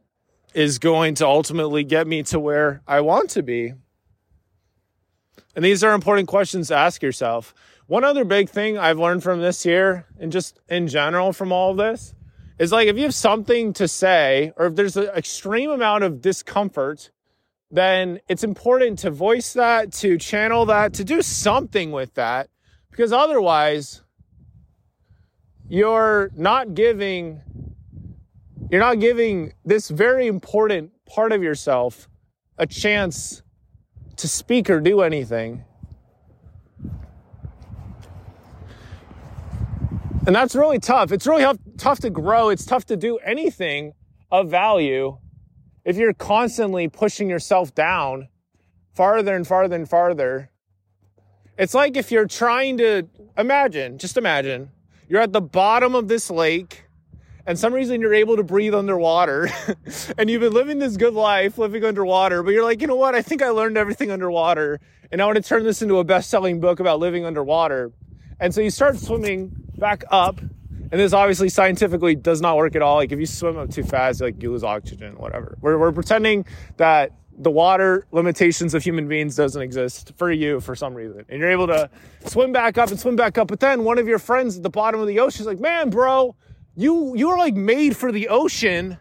is 0.53 0.77
going 0.77 1.15
to 1.15 1.25
ultimately 1.25 1.85
get 1.85 2.05
me 2.05 2.23
to 2.23 2.37
where 2.37 2.81
I 2.85 2.99
want 2.99 3.29
to 3.29 3.43
be? 3.43 3.75
And 5.55 5.63
these 5.63 5.85
are 5.85 5.93
important 5.93 6.27
questions 6.27 6.67
to 6.67 6.75
ask 6.75 7.01
yourself. 7.01 7.55
One 7.87 8.03
other 8.03 8.25
big 8.25 8.49
thing 8.49 8.77
I've 8.77 8.99
learned 8.99 9.23
from 9.23 9.39
this 9.39 9.65
year 9.65 10.07
and 10.19 10.33
just 10.33 10.59
in 10.67 10.89
general 10.89 11.31
from 11.31 11.53
all 11.53 11.71
of 11.71 11.77
this 11.77 12.13
is 12.59 12.73
like 12.73 12.89
if 12.89 12.97
you 12.97 13.03
have 13.03 13.15
something 13.15 13.71
to 13.71 13.87
say 13.87 14.51
or 14.57 14.65
if 14.65 14.75
there's 14.75 14.97
an 14.97 15.05
extreme 15.15 15.69
amount 15.69 16.03
of 16.03 16.19
discomfort, 16.19 17.11
then 17.75 18.19
it's 18.27 18.43
important 18.43 18.99
to 18.99 19.11
voice 19.11 19.53
that, 19.53 19.91
to 19.93 20.17
channel 20.17 20.65
that, 20.67 20.93
to 20.93 21.03
do 21.03 21.21
something 21.21 21.91
with 21.91 22.13
that 22.15 22.49
because 22.89 23.11
otherwise 23.11 24.01
you're 25.67 26.31
not 26.35 26.73
giving 26.73 27.41
you're 28.71 28.81
not 28.81 28.99
giving 28.99 29.53
this 29.63 29.89
very 29.89 30.27
important 30.27 30.91
part 31.05 31.31
of 31.31 31.43
yourself 31.43 32.09
a 32.57 32.65
chance 32.65 33.43
to 34.17 34.27
speak 34.27 34.69
or 34.69 34.79
do 34.79 35.01
anything. 35.01 35.63
And 40.25 40.35
that's 40.35 40.55
really 40.55 40.79
tough. 40.79 41.11
It's 41.11 41.27
really 41.27 41.45
tough 41.77 41.99
to 41.99 42.09
grow. 42.09 42.49
It's 42.49 42.65
tough 42.65 42.85
to 42.85 42.97
do 42.97 43.17
anything 43.17 43.93
of 44.31 44.49
value 44.49 45.19
if 45.85 45.95
you're 45.95 46.13
constantly 46.13 46.89
pushing 46.89 47.29
yourself 47.29 47.73
down 47.73 48.27
farther 48.95 49.35
and 49.35 49.45
farther 49.45 49.75
and 49.75 49.87
farther. 49.87 50.49
It's 51.57 51.73
like 51.73 51.95
if 51.95 52.11
you're 52.11 52.27
trying 52.27 52.77
to 52.79 53.07
imagine, 53.37 53.97
just 53.97 54.17
imagine, 54.17 54.71
you're 55.07 55.21
at 55.21 55.33
the 55.33 55.41
bottom 55.41 55.95
of 55.95 56.07
this 56.07 56.29
lake 56.31 56.85
and 57.45 57.59
some 57.59 57.73
reason 57.73 58.01
you're 58.01 58.13
able 58.13 58.37
to 58.37 58.43
breathe 58.43 58.73
underwater 58.73 59.49
and 60.17 60.29
you've 60.29 60.41
been 60.41 60.53
living 60.53 60.79
this 60.79 60.97
good 60.97 61.13
life 61.13 61.59
living 61.59 61.83
underwater 61.83 62.41
but 62.41 62.51
you're 62.51 62.63
like 62.63 62.81
you 62.81 62.87
know 62.87 62.95
what 62.95 63.13
i 63.13 63.21
think 63.21 63.43
i 63.43 63.49
learned 63.49 63.77
everything 63.77 64.09
underwater 64.09 64.79
and 65.11 65.21
i 65.21 65.25
want 65.25 65.35
to 65.35 65.43
turn 65.43 65.63
this 65.63 65.83
into 65.83 65.99
a 65.99 66.03
best-selling 66.03 66.59
book 66.59 66.79
about 66.79 66.99
living 66.99 67.23
underwater 67.23 67.91
and 68.39 68.55
so 68.55 68.61
you 68.61 68.71
start 68.71 68.97
swimming 68.97 69.51
back 69.77 70.03
up 70.09 70.41
and 70.91 71.01
this 71.01 71.13
obviously 71.13 71.49
scientifically 71.49 72.15
does 72.15 72.41
not 72.41 72.57
work 72.57 72.75
at 72.75 72.81
all 72.81 72.95
like 72.95 73.11
if 73.11 73.19
you 73.19 73.25
swim 73.25 73.57
up 73.57 73.69
too 73.69 73.83
fast 73.83 74.21
like 74.21 74.41
you 74.41 74.51
lose 74.51 74.63
oxygen 74.63 75.15
whatever 75.17 75.57
we're, 75.61 75.77
we're 75.77 75.91
pretending 75.91 76.45
that 76.77 77.11
the 77.37 77.51
water 77.51 78.07
limitations 78.11 78.73
of 78.73 78.81
human 78.81 79.07
beings 79.07 79.35
doesn't 79.35 79.61
exist 79.61 80.13
for 80.15 80.31
you 80.31 80.59
for 80.61 80.75
some 80.75 80.93
reason 80.93 81.25
and 81.27 81.39
you're 81.39 81.51
able 81.51 81.67
to 81.67 81.89
swim 82.25 82.51
back 82.51 82.77
up 82.77 82.89
and 82.89 82.99
swim 82.99 83.15
back 83.15 83.37
up 83.37 83.47
but 83.47 83.59
then 83.59 83.83
one 83.83 83.97
of 83.97 84.07
your 84.07 84.19
friends 84.19 84.57
at 84.57 84.63
the 84.63 84.69
bottom 84.69 84.99
of 84.99 85.07
the 85.07 85.19
ocean 85.19 85.41
is 85.41 85.47
like 85.47 85.59
man 85.59 85.89
bro 85.89 86.35
you 86.75 87.15
you 87.15 87.29
are 87.29 87.37
like 87.37 87.55
made 87.55 87.95
for 87.95 88.11
the 88.11 88.27
ocean. 88.27 88.97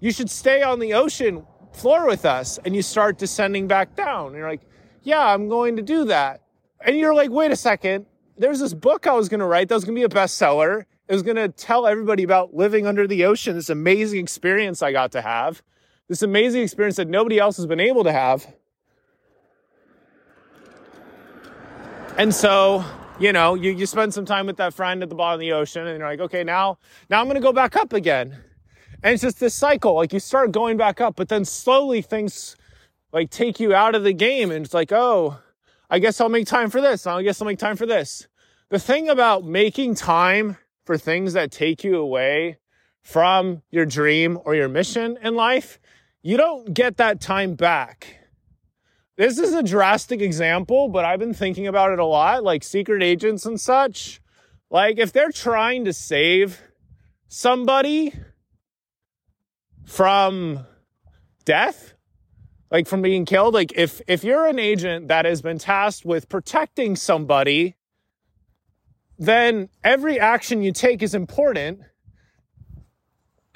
You 0.00 0.12
should 0.12 0.30
stay 0.30 0.62
on 0.62 0.78
the 0.78 0.94
ocean 0.94 1.44
floor 1.72 2.06
with 2.06 2.24
us. 2.24 2.58
And 2.64 2.74
you 2.74 2.82
start 2.82 3.18
descending 3.18 3.66
back 3.66 3.96
down. 3.96 4.28
And 4.28 4.36
you're 4.36 4.48
like, 4.48 4.62
yeah, 5.02 5.26
I'm 5.26 5.48
going 5.48 5.76
to 5.76 5.82
do 5.82 6.04
that. 6.04 6.42
And 6.80 6.96
you're 6.96 7.14
like, 7.14 7.30
wait 7.30 7.50
a 7.50 7.56
second. 7.56 8.06
There's 8.36 8.60
this 8.60 8.72
book 8.72 9.08
I 9.08 9.14
was 9.14 9.28
going 9.28 9.40
to 9.40 9.46
write 9.46 9.68
that 9.68 9.74
was 9.74 9.84
going 9.84 9.96
to 9.96 10.00
be 10.00 10.04
a 10.04 10.08
bestseller. 10.08 10.84
It 11.08 11.12
was 11.12 11.22
going 11.22 11.36
to 11.36 11.48
tell 11.48 11.86
everybody 11.86 12.22
about 12.22 12.54
living 12.54 12.86
under 12.86 13.06
the 13.06 13.24
ocean, 13.24 13.56
this 13.56 13.70
amazing 13.70 14.20
experience 14.20 14.82
I 14.82 14.92
got 14.92 15.12
to 15.12 15.22
have, 15.22 15.62
this 16.08 16.22
amazing 16.22 16.62
experience 16.62 16.96
that 16.96 17.08
nobody 17.08 17.38
else 17.38 17.56
has 17.56 17.66
been 17.66 17.80
able 17.80 18.04
to 18.04 18.12
have. 18.12 18.46
And 22.16 22.34
so 22.34 22.84
you 23.18 23.32
know, 23.32 23.54
you, 23.54 23.72
you 23.72 23.86
spend 23.86 24.14
some 24.14 24.24
time 24.24 24.46
with 24.46 24.56
that 24.58 24.74
friend 24.74 25.02
at 25.02 25.08
the 25.08 25.14
bottom 25.14 25.34
of 25.34 25.40
the 25.40 25.52
ocean 25.52 25.86
and 25.86 25.98
you're 25.98 26.08
like, 26.08 26.20
okay, 26.20 26.44
now, 26.44 26.78
now 27.10 27.20
I'm 27.20 27.26
going 27.26 27.34
to 27.34 27.40
go 27.40 27.52
back 27.52 27.76
up 27.76 27.92
again. 27.92 28.36
And 29.02 29.14
it's 29.14 29.22
just 29.22 29.40
this 29.40 29.54
cycle. 29.54 29.94
Like 29.94 30.12
you 30.12 30.20
start 30.20 30.52
going 30.52 30.76
back 30.76 31.00
up, 31.00 31.16
but 31.16 31.28
then 31.28 31.44
slowly 31.44 32.02
things 32.02 32.56
like 33.12 33.30
take 33.30 33.58
you 33.58 33.74
out 33.74 33.94
of 33.94 34.04
the 34.04 34.12
game. 34.12 34.50
And 34.50 34.64
it's 34.64 34.74
like, 34.74 34.92
oh, 34.92 35.38
I 35.90 35.98
guess 35.98 36.20
I'll 36.20 36.28
make 36.28 36.46
time 36.46 36.70
for 36.70 36.80
this. 36.80 37.06
I 37.06 37.22
guess 37.22 37.40
I'll 37.40 37.46
make 37.46 37.58
time 37.58 37.76
for 37.76 37.86
this. 37.86 38.28
The 38.70 38.78
thing 38.78 39.08
about 39.08 39.44
making 39.44 39.94
time 39.94 40.58
for 40.88 40.96
things 40.96 41.34
that 41.34 41.52
take 41.52 41.84
you 41.84 41.98
away 41.98 42.56
from 43.02 43.60
your 43.70 43.84
dream 43.84 44.38
or 44.46 44.54
your 44.54 44.70
mission 44.70 45.18
in 45.22 45.34
life, 45.34 45.78
you 46.22 46.38
don't 46.38 46.72
get 46.72 46.96
that 46.96 47.20
time 47.20 47.54
back. 47.54 48.20
This 49.18 49.38
is 49.38 49.52
a 49.52 49.62
drastic 49.62 50.22
example, 50.22 50.88
but 50.88 51.04
I've 51.04 51.18
been 51.18 51.34
thinking 51.34 51.66
about 51.66 51.92
it 51.92 51.98
a 51.98 52.06
lot, 52.06 52.42
like 52.42 52.64
secret 52.64 53.02
agents 53.02 53.44
and 53.44 53.60
such. 53.60 54.22
Like 54.70 54.96
if 54.96 55.12
they're 55.12 55.30
trying 55.30 55.84
to 55.84 55.92
save 55.92 56.62
somebody 57.28 58.14
from 59.84 60.64
death, 61.44 61.92
like 62.70 62.86
from 62.86 63.02
being 63.02 63.26
killed, 63.26 63.52
like 63.52 63.74
if 63.76 64.00
if 64.06 64.24
you're 64.24 64.46
an 64.46 64.58
agent 64.58 65.08
that 65.08 65.26
has 65.26 65.42
been 65.42 65.58
tasked 65.58 66.06
with 66.06 66.30
protecting 66.30 66.96
somebody, 66.96 67.76
then 69.18 69.68
every 69.82 70.20
action 70.20 70.62
you 70.62 70.72
take 70.72 71.02
is 71.02 71.14
important 71.14 71.80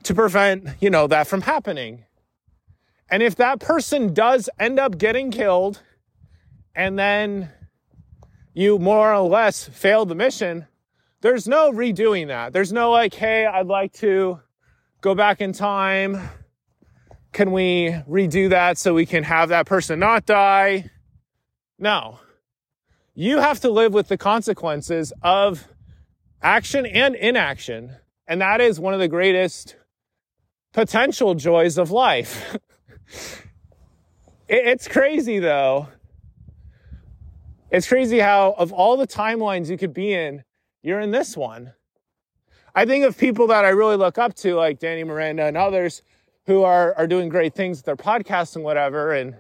to 0.03 0.15
prevent, 0.15 0.69
you 0.81 0.91
know, 0.91 1.07
that 1.07 1.27
from 1.27 1.43
happening. 1.43 2.05
And 3.09 3.23
if 3.23 3.37
that 3.37 3.61
person 3.61 4.13
does 4.13 4.51
end 4.59 4.81
up 4.81 4.99
getting 4.99 5.31
killed 5.31 5.83
and 6.75 6.99
then 6.99 7.51
you 8.55 8.79
more 8.79 9.15
or 9.15 9.29
less 9.29 9.69
fail 9.69 10.05
the 10.05 10.15
mission, 10.15 10.67
there's 11.21 11.47
no 11.47 11.71
redoing 11.71 12.29
that. 12.29 12.53
There's 12.53 12.73
no 12.73 12.91
like, 12.91 13.15
hey, 13.15 13.47
I'd 13.47 13.67
like 13.67 13.93
to 13.95 14.41
go 15.01 15.15
back 15.15 15.41
in 15.41 15.53
time. 15.53 16.29
Can 17.33 17.53
we 17.53 17.91
redo 18.09 18.51
that 18.51 18.79
so 18.79 18.93
we 18.95 19.07
can 19.07 19.23
have 19.23 19.51
that 19.51 19.67
person 19.67 20.01
not 20.01 20.27
die? 20.27 20.91
No. 21.79 22.19
You 23.15 23.39
have 23.39 23.61
to 23.61 23.71
live 23.71 23.93
with 23.93 24.09
the 24.09 24.17
consequences 24.17 25.13
of 25.23 25.69
action 26.43 26.87
and 26.87 27.15
inaction. 27.15 27.97
And 28.27 28.41
that 28.41 28.61
is 28.61 28.81
one 28.81 28.95
of 28.95 29.01
the 29.01 29.09
greatest 29.09 29.77
potential 30.73 31.35
joys 31.35 31.79
of 31.79 31.91
life. 31.91 32.57
It's 34.55 34.87
crazy 34.87 35.39
though. 35.39 35.89
It's 37.71 37.89
crazy 37.89 38.19
how, 38.19 38.55
of 38.59 38.71
all 38.71 38.99
the 38.99 39.07
timelines 39.07 39.71
you 39.71 39.79
could 39.79 39.95
be 39.95 40.13
in, 40.13 40.45
you're 40.83 41.01
in 41.01 41.11
this 41.11 41.39
one. 41.39 41.73
I 42.75 42.85
think 42.85 43.07
of 43.07 43.17
people 43.17 43.47
that 43.47 43.65
I 43.65 43.71
really 43.71 43.97
look 43.97 44.19
up 44.19 44.35
to, 44.37 44.55
like 44.55 44.79
Danny 44.79 45.05
Miranda 45.05 45.45
and 45.45 45.57
others, 45.57 46.03
who 46.45 46.65
are, 46.65 46.95
are 46.97 47.07
doing 47.07 47.31
great 47.31 47.55
things 47.55 47.79
with 47.79 47.87
their 47.87 47.97
podcasts 47.97 48.55
and 48.55 48.63
whatever, 48.63 49.15
and 49.15 49.37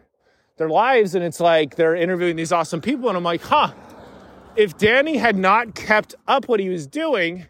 their 0.56 0.68
lives. 0.68 1.14
And 1.14 1.24
it's 1.24 1.40
like 1.40 1.76
they're 1.76 1.96
interviewing 1.96 2.36
these 2.36 2.52
awesome 2.52 2.80
people. 2.80 3.08
And 3.08 3.16
I'm 3.16 3.24
like, 3.24 3.42
huh, 3.42 3.72
if 4.56 4.76
Danny 4.76 5.16
had 5.16 5.36
not 5.36 5.74
kept 5.74 6.14
up 6.26 6.48
what 6.48 6.60
he 6.60 6.68
was 6.68 6.86
doing, 6.86 7.46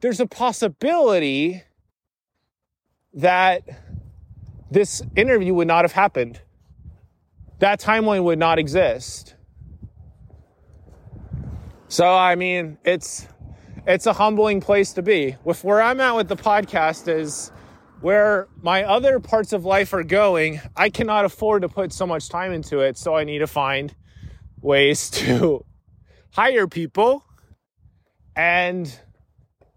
there's 0.00 0.20
a 0.20 0.26
possibility 0.26 1.62
that 3.14 3.62
this 4.70 5.02
interview 5.16 5.54
would 5.54 5.68
not 5.68 5.84
have 5.84 5.92
happened. 5.92 6.40
That 7.58 7.80
timeline 7.80 8.24
would 8.24 8.38
not 8.38 8.58
exist. 8.58 9.34
So, 11.88 12.08
I 12.08 12.36
mean, 12.36 12.78
it's, 12.84 13.26
it's 13.86 14.06
a 14.06 14.12
humbling 14.12 14.60
place 14.60 14.92
to 14.92 15.02
be. 15.02 15.36
With 15.44 15.64
where 15.64 15.82
I'm 15.82 16.00
at 16.00 16.14
with 16.14 16.28
the 16.28 16.36
podcast 16.36 17.08
is 17.08 17.50
where 18.00 18.48
my 18.62 18.84
other 18.84 19.20
parts 19.20 19.52
of 19.52 19.64
life 19.64 19.92
are 19.92 20.02
going, 20.02 20.60
I 20.76 20.90
cannot 20.90 21.24
afford 21.24 21.62
to 21.62 21.68
put 21.68 21.92
so 21.92 22.06
much 22.06 22.28
time 22.28 22.52
into 22.52 22.80
it. 22.80 22.96
So 22.96 23.14
I 23.14 23.24
need 23.24 23.38
to 23.38 23.46
find 23.46 23.94
ways 24.60 25.10
to 25.10 25.64
hire 26.32 26.66
people 26.66 27.24
and 28.36 29.00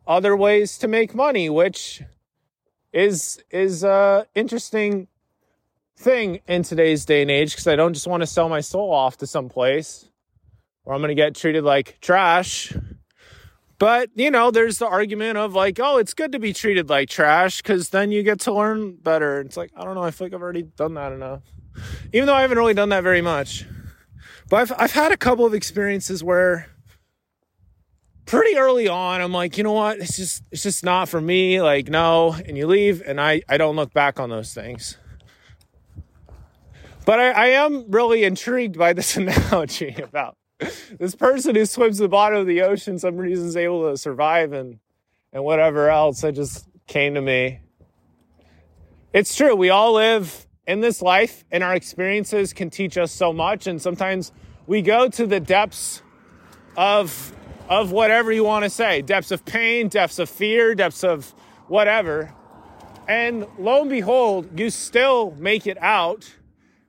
other 0.06 0.36
ways 0.36 0.78
to 0.80 0.88
make 0.88 1.16
money, 1.16 1.50
which 1.50 2.02
is 2.92 3.42
is 3.50 3.84
a 3.84 4.28
interesting 4.36 5.08
thing 5.98 6.40
in 6.48 6.64
today's 6.64 7.06
day 7.06 7.22
and 7.22 7.32
age 7.32 7.52
because 7.52 7.68
I 7.68 7.76
don't 7.76 7.94
just 7.94 8.08
want 8.08 8.22
to 8.22 8.28
sell 8.28 8.50
my 8.50 8.62
soul 8.62 8.92
off 8.92 9.18
to 9.18 9.28
some 9.28 9.50
place 9.50 10.10
where 10.84 10.96
I'm 10.96 11.02
going 11.02 11.10
to 11.10 11.16
get 11.16 11.36
treated 11.36 11.64
like 11.64 11.98
trash. 12.02 12.74
But, 13.84 14.12
you 14.16 14.32
know, 14.32 14.50
there's 14.50 14.78
the 14.78 14.88
argument 14.88 15.38
of 15.38 15.56
like, 15.56 15.78
oh, 15.78 15.98
it's 15.98 16.14
good 16.14 16.32
to 16.32 16.40
be 16.40 16.54
treated 16.54 16.88
like 16.88 17.10
trash 17.10 17.62
because 17.62 17.90
then 17.90 18.14
you 18.14 18.24
get 18.24 18.40
to 18.40 18.54
learn 18.54 18.96
better. 18.96 19.42
It's 19.42 19.58
like, 19.58 19.72
I 19.76 19.84
don't 19.84 19.96
know. 19.96 20.04
I 20.04 20.12
feel 20.12 20.28
like 20.28 20.34
I've 20.34 20.42
already 20.42 20.62
done 20.62 20.94
that 20.94 21.12
enough. 21.12 21.42
Even 22.14 22.28
though 22.28 22.34
I 22.34 22.44
haven't 22.44 22.58
really 22.58 22.74
done 22.74 22.88
that 22.88 23.04
very 23.04 23.20
much. 23.20 23.66
But 24.50 24.62
I've, 24.62 24.74
I've 24.80 24.92
had 24.94 25.12
a 25.12 25.18
couple 25.18 25.46
of 25.46 25.54
experiences 25.54 26.24
where 26.24 26.70
pretty 28.26 28.56
early 28.56 28.88
on, 28.88 29.20
I'm 29.20 29.34
like, 29.34 29.58
you 29.58 29.66
know 29.66 29.74
what? 29.74 30.00
It's 30.00 30.16
just, 30.16 30.44
it's 30.50 30.64
just 30.64 30.86
not 30.86 31.10
for 31.10 31.20
me. 31.20 31.62
Like, 31.62 31.90
no. 31.90 32.32
And 32.32 32.58
you 32.58 32.68
leave 32.68 33.04
and 33.06 33.20
I, 33.20 33.42
I 33.50 33.58
don't 33.58 33.76
look 33.76 33.94
back 33.94 34.18
on 34.18 34.30
those 34.30 34.54
things. 34.54 34.98
But 37.06 37.20
I, 37.20 37.32
I 37.32 37.46
am 37.48 37.92
really 37.92 38.24
intrigued 38.24 38.78
by 38.78 38.94
this 38.94 39.18
analogy 39.18 39.94
about 40.02 40.38
this 41.00 41.16
person 41.16 41.56
who 41.56 41.66
swims 41.66 41.98
the 41.98 42.08
bottom 42.08 42.40
of 42.40 42.48
the 42.48 42.62
ocean, 42.62 43.00
some 43.00 43.18
reason 43.18 43.48
is 43.48 43.58
able 43.58 43.90
to 43.92 43.98
survive 43.98 44.54
and, 44.54 44.80
and 45.32 45.44
whatever 45.44 45.90
else. 45.90 46.24
It 46.24 46.34
just 46.34 46.68
came 46.88 47.16
to 47.16 47.22
me. 47.22 47.60
It's 49.14 49.36
true. 49.36 49.56
We 49.56 49.70
all 49.70 49.94
live 49.94 50.48
in 50.66 50.80
this 50.80 51.02
life 51.02 51.44
and 51.52 51.64
our 51.64 51.76
experiences 51.76 52.54
can 52.54 52.70
teach 52.70 52.98
us 52.98 53.12
so 53.12 53.34
much. 53.34 53.68
And 53.68 53.82
sometimes 53.82 54.32
we 54.66 54.82
go 54.82 55.08
to 55.10 55.28
the 55.28 55.40
depths 55.40 56.02
of 56.76 57.34
of 57.70 57.92
whatever 57.92 58.32
you 58.32 58.44
want 58.44 58.64
to 58.64 58.70
say 58.70 59.02
depths 59.02 59.32
of 59.32 59.46
pain, 59.46 59.88
depths 59.88 60.20
of 60.20 60.30
fear, 60.30 60.76
depths 60.76 61.04
of 61.04 61.34
whatever. 61.68 62.34
And 63.08 63.48
lo 63.58 63.82
and 63.82 63.90
behold, 63.90 64.60
you 64.60 64.70
still 64.70 65.32
make 65.38 65.68
it 65.68 65.78
out. 65.82 66.36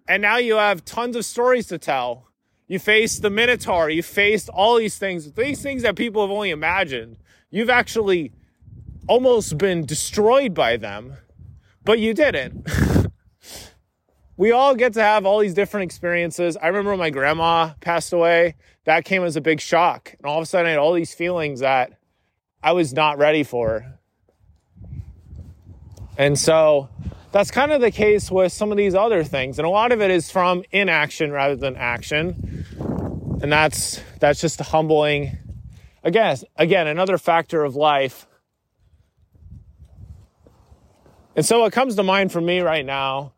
And 0.07 0.23
now 0.23 0.37
you 0.37 0.57
have 0.57 0.85
tons 0.85 1.17
of 1.17 1.25
stories 1.25 1.67
to 1.69 1.79
tell. 1.79 2.24
You 2.67 2.79
faced 2.79 3.23
the 3.23 3.31
Minotaur, 3.31 3.91
you 3.91 4.03
faced 4.03 4.49
all 4.49 4.77
these 4.77 4.97
things, 4.97 5.33
these 5.33 5.63
things 5.63 5.83
that 5.83 5.97
people 5.97 6.23
have 6.23 6.31
only 6.31 6.51
imagined. 6.51 7.19
You've 7.51 7.71
actually 7.71 8.33
almost 9.07 9.59
been 9.59 9.85
destroyed 9.85 10.55
by 10.55 10.77
them, 10.79 11.15
but 11.85 11.99
you 11.99 12.15
didn't. 12.15 12.67
we 14.37 14.51
all 14.51 14.75
get 14.75 14.95
to 14.95 15.03
have 15.03 15.27
all 15.27 15.41
these 15.41 15.55
different 15.55 15.85
experiences. 15.85 16.57
I 16.57 16.69
remember 16.69 16.91
when 16.91 16.99
my 16.99 17.11
grandma 17.11 17.73
passed 17.81 18.13
away, 18.13 18.57
that 18.85 19.05
came 19.05 19.25
as 19.25 19.37
a 19.37 19.41
big 19.41 19.61
shock. 19.61 20.15
And 20.19 20.27
all 20.27 20.39
of 20.39 20.43
a 20.43 20.47
sudden, 20.47 20.67
I 20.67 20.71
had 20.71 20.79
all 20.79 20.95
these 20.95 21.15
feelings 21.15 21.61
that 21.61 21.93
I 22.63 22.73
was 22.73 22.93
not 22.93 23.19
ready 23.19 23.43
for. 23.43 23.87
And 26.17 26.39
so 26.39 26.89
that's 27.33 27.51
kind 27.51 27.73
of 27.73 27.81
the 27.81 27.91
case 27.91 28.31
with 28.31 28.53
some 28.53 28.71
of 28.71 28.77
these 28.77 28.95
other 28.95 29.25
things. 29.25 29.59
And 29.59 29.67
a 29.67 29.71
lot 29.71 29.93
of 29.93 30.01
it 30.01 30.11
is 30.11 30.31
from 30.31 30.63
inaction 30.71 31.33
rather 31.33 31.57
than 31.57 31.77
action. 31.77 32.54
And 33.43 33.53
that's 33.53 34.01
that's 34.21 34.41
just 34.41 34.61
humbling 34.61 35.39
again 36.03 36.37
again 36.57 36.87
another 36.87 37.19
factor 37.19 37.65
of 37.65 37.77
life 37.77 38.27
And 41.37 41.45
so 41.45 41.61
what 41.61 41.73
comes 41.73 41.97
to 41.97 42.05
mind 42.05 42.31
for 42.31 42.41
me 42.41 42.61
right 42.61 42.87
now 42.87 43.33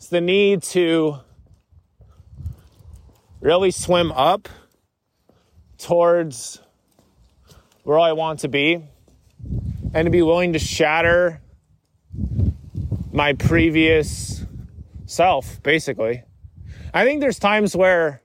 is 0.00 0.08
the 0.08 0.22
need 0.22 0.62
to 0.62 1.18
really 3.40 3.70
swim 3.70 4.10
up 4.12 4.48
towards 5.76 6.62
where 7.82 7.98
I 7.98 8.12
want 8.12 8.40
to 8.40 8.48
be 8.48 8.82
and 9.92 10.06
to 10.06 10.10
be 10.10 10.22
willing 10.22 10.54
to 10.54 10.58
shatter 10.58 11.42
my 13.12 13.34
previous 13.34 14.42
self, 15.04 15.62
basically. 15.62 16.22
I 16.94 17.04
think 17.04 17.20
there's 17.20 17.38
times 17.38 17.76
where 17.76 18.22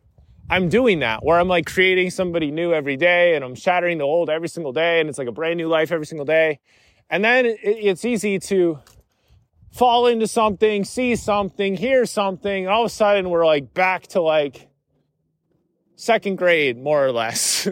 I'm 0.50 0.68
doing 0.68 1.00
that, 1.00 1.24
where 1.24 1.40
I'm 1.40 1.48
like 1.48 1.68
creating 1.68 2.10
somebody 2.10 2.50
new 2.50 2.74
every 2.74 2.98
day 2.98 3.36
and 3.36 3.46
I'm 3.46 3.56
shattering 3.56 4.00
the 4.00 4.04
old 4.04 4.30
every 4.30 4.50
single 4.50 4.74
day 4.74 5.00
and 5.00 5.08
it's 5.08 5.20
like 5.20 5.28
a 5.28 5.32
brand 5.32 5.58
new 5.58 5.68
life 5.68 5.92
every 5.92 6.08
single 6.08 6.26
day. 6.26 6.60
And 7.10 7.24
then 7.24 7.46
it's 7.46 8.04
easy 8.04 8.40
to 8.40 8.80
fall 9.72 10.08
into 10.08 10.28
something, 10.28 10.84
see 10.84 11.16
something, 11.16 11.76
hear 11.76 12.06
something, 12.06 12.68
all 12.68 12.84
of 12.84 12.88
a 12.88 12.90
sudden 12.90 13.30
we're 13.30 13.46
like 13.46 13.74
back 13.74 14.08
to 14.08 14.22
like 14.22 14.68
second 15.96 16.38
grade, 16.38 16.78
more 16.78 17.06
or 17.06 17.12
less. 17.12 17.68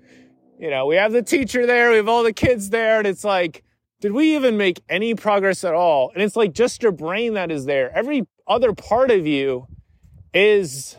you 0.58 0.70
know, 0.70 0.86
we 0.86 0.96
have 0.96 1.12
the 1.12 1.22
teacher 1.22 1.66
there, 1.66 1.90
we 1.90 1.96
have 1.96 2.08
all 2.08 2.22
the 2.22 2.32
kids 2.32 2.70
there, 2.70 2.98
and 2.98 3.06
it's 3.06 3.24
like, 3.24 3.64
did 4.00 4.12
we 4.12 4.34
even 4.36 4.56
make 4.56 4.82
any 4.88 5.14
progress 5.14 5.64
at 5.64 5.74
all? 5.74 6.10
And 6.14 6.22
it's 6.22 6.36
like 6.36 6.52
just 6.52 6.82
your 6.82 6.92
brain 6.92 7.34
that 7.34 7.50
is 7.50 7.64
there. 7.64 7.90
Every 7.94 8.26
other 8.46 8.72
part 8.72 9.10
of 9.10 9.26
you 9.26 9.66
is 10.32 10.96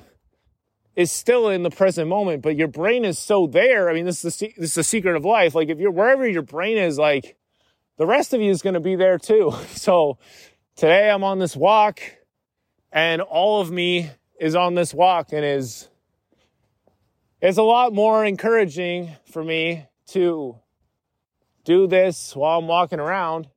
is 0.95 1.11
still 1.11 1.49
in 1.49 1.63
the 1.63 1.69
present 1.69 2.07
moment, 2.07 2.41
but 2.41 2.55
your 2.55 2.67
brain 2.67 3.03
is 3.03 3.19
so 3.19 3.47
there. 3.47 3.89
I 3.89 3.93
mean, 3.93 4.05
this 4.05 4.23
is 4.23 4.37
the 4.37 4.53
this 4.57 4.69
is 4.69 4.75
the 4.75 4.83
secret 4.83 5.15
of 5.15 5.25
life. 5.25 5.55
Like 5.55 5.69
if 5.69 5.79
you're 5.79 5.91
wherever 5.91 6.27
your 6.27 6.41
brain 6.41 6.77
is, 6.77 6.97
like 6.97 7.35
the 7.97 8.05
rest 8.05 8.33
of 8.33 8.41
you 8.41 8.51
is 8.51 8.61
going 8.61 8.75
to 8.75 8.79
be 8.79 8.95
there 8.95 9.17
too. 9.17 9.53
So 9.75 10.17
today 10.75 11.09
I'm 11.09 11.23
on 11.23 11.39
this 11.39 11.55
walk, 11.55 11.99
and 12.91 13.21
all 13.21 13.61
of 13.61 13.71
me 13.71 14.09
is 14.39 14.55
on 14.55 14.75
this 14.75 14.93
walk 14.93 15.31
and 15.31 15.45
is 15.45 15.87
it's 17.41 17.57
a 17.57 17.63
lot 17.63 17.93
more 17.93 18.25
encouraging 18.25 19.11
for 19.31 19.43
me 19.43 19.85
to 20.07 20.57
do 21.63 21.87
this 21.87 22.35
while 22.35 22.59
I'm 22.59 22.67
walking 22.67 22.99
around 22.99 23.47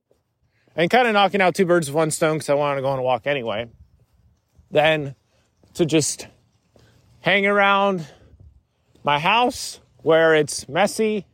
and 0.75 0.89
kind 0.89 1.07
of 1.07 1.13
knocking 1.13 1.41
out 1.41 1.55
two 1.55 1.65
birds 1.65 1.87
with 1.87 1.95
one 1.95 2.11
stone 2.11 2.35
because 2.35 2.49
I 2.49 2.53
want 2.53 2.77
to 2.77 2.81
go 2.81 2.89
on 2.89 2.99
a 2.99 3.01
walk 3.01 3.27
anyway, 3.27 3.69
than 4.71 5.15
to 5.73 5.85
just 5.85 6.27
hang 7.29 7.45
around 7.45 8.07
my 9.03 9.19
house 9.19 9.79
where 9.97 10.33
it's 10.33 10.67
messy. 10.67 11.27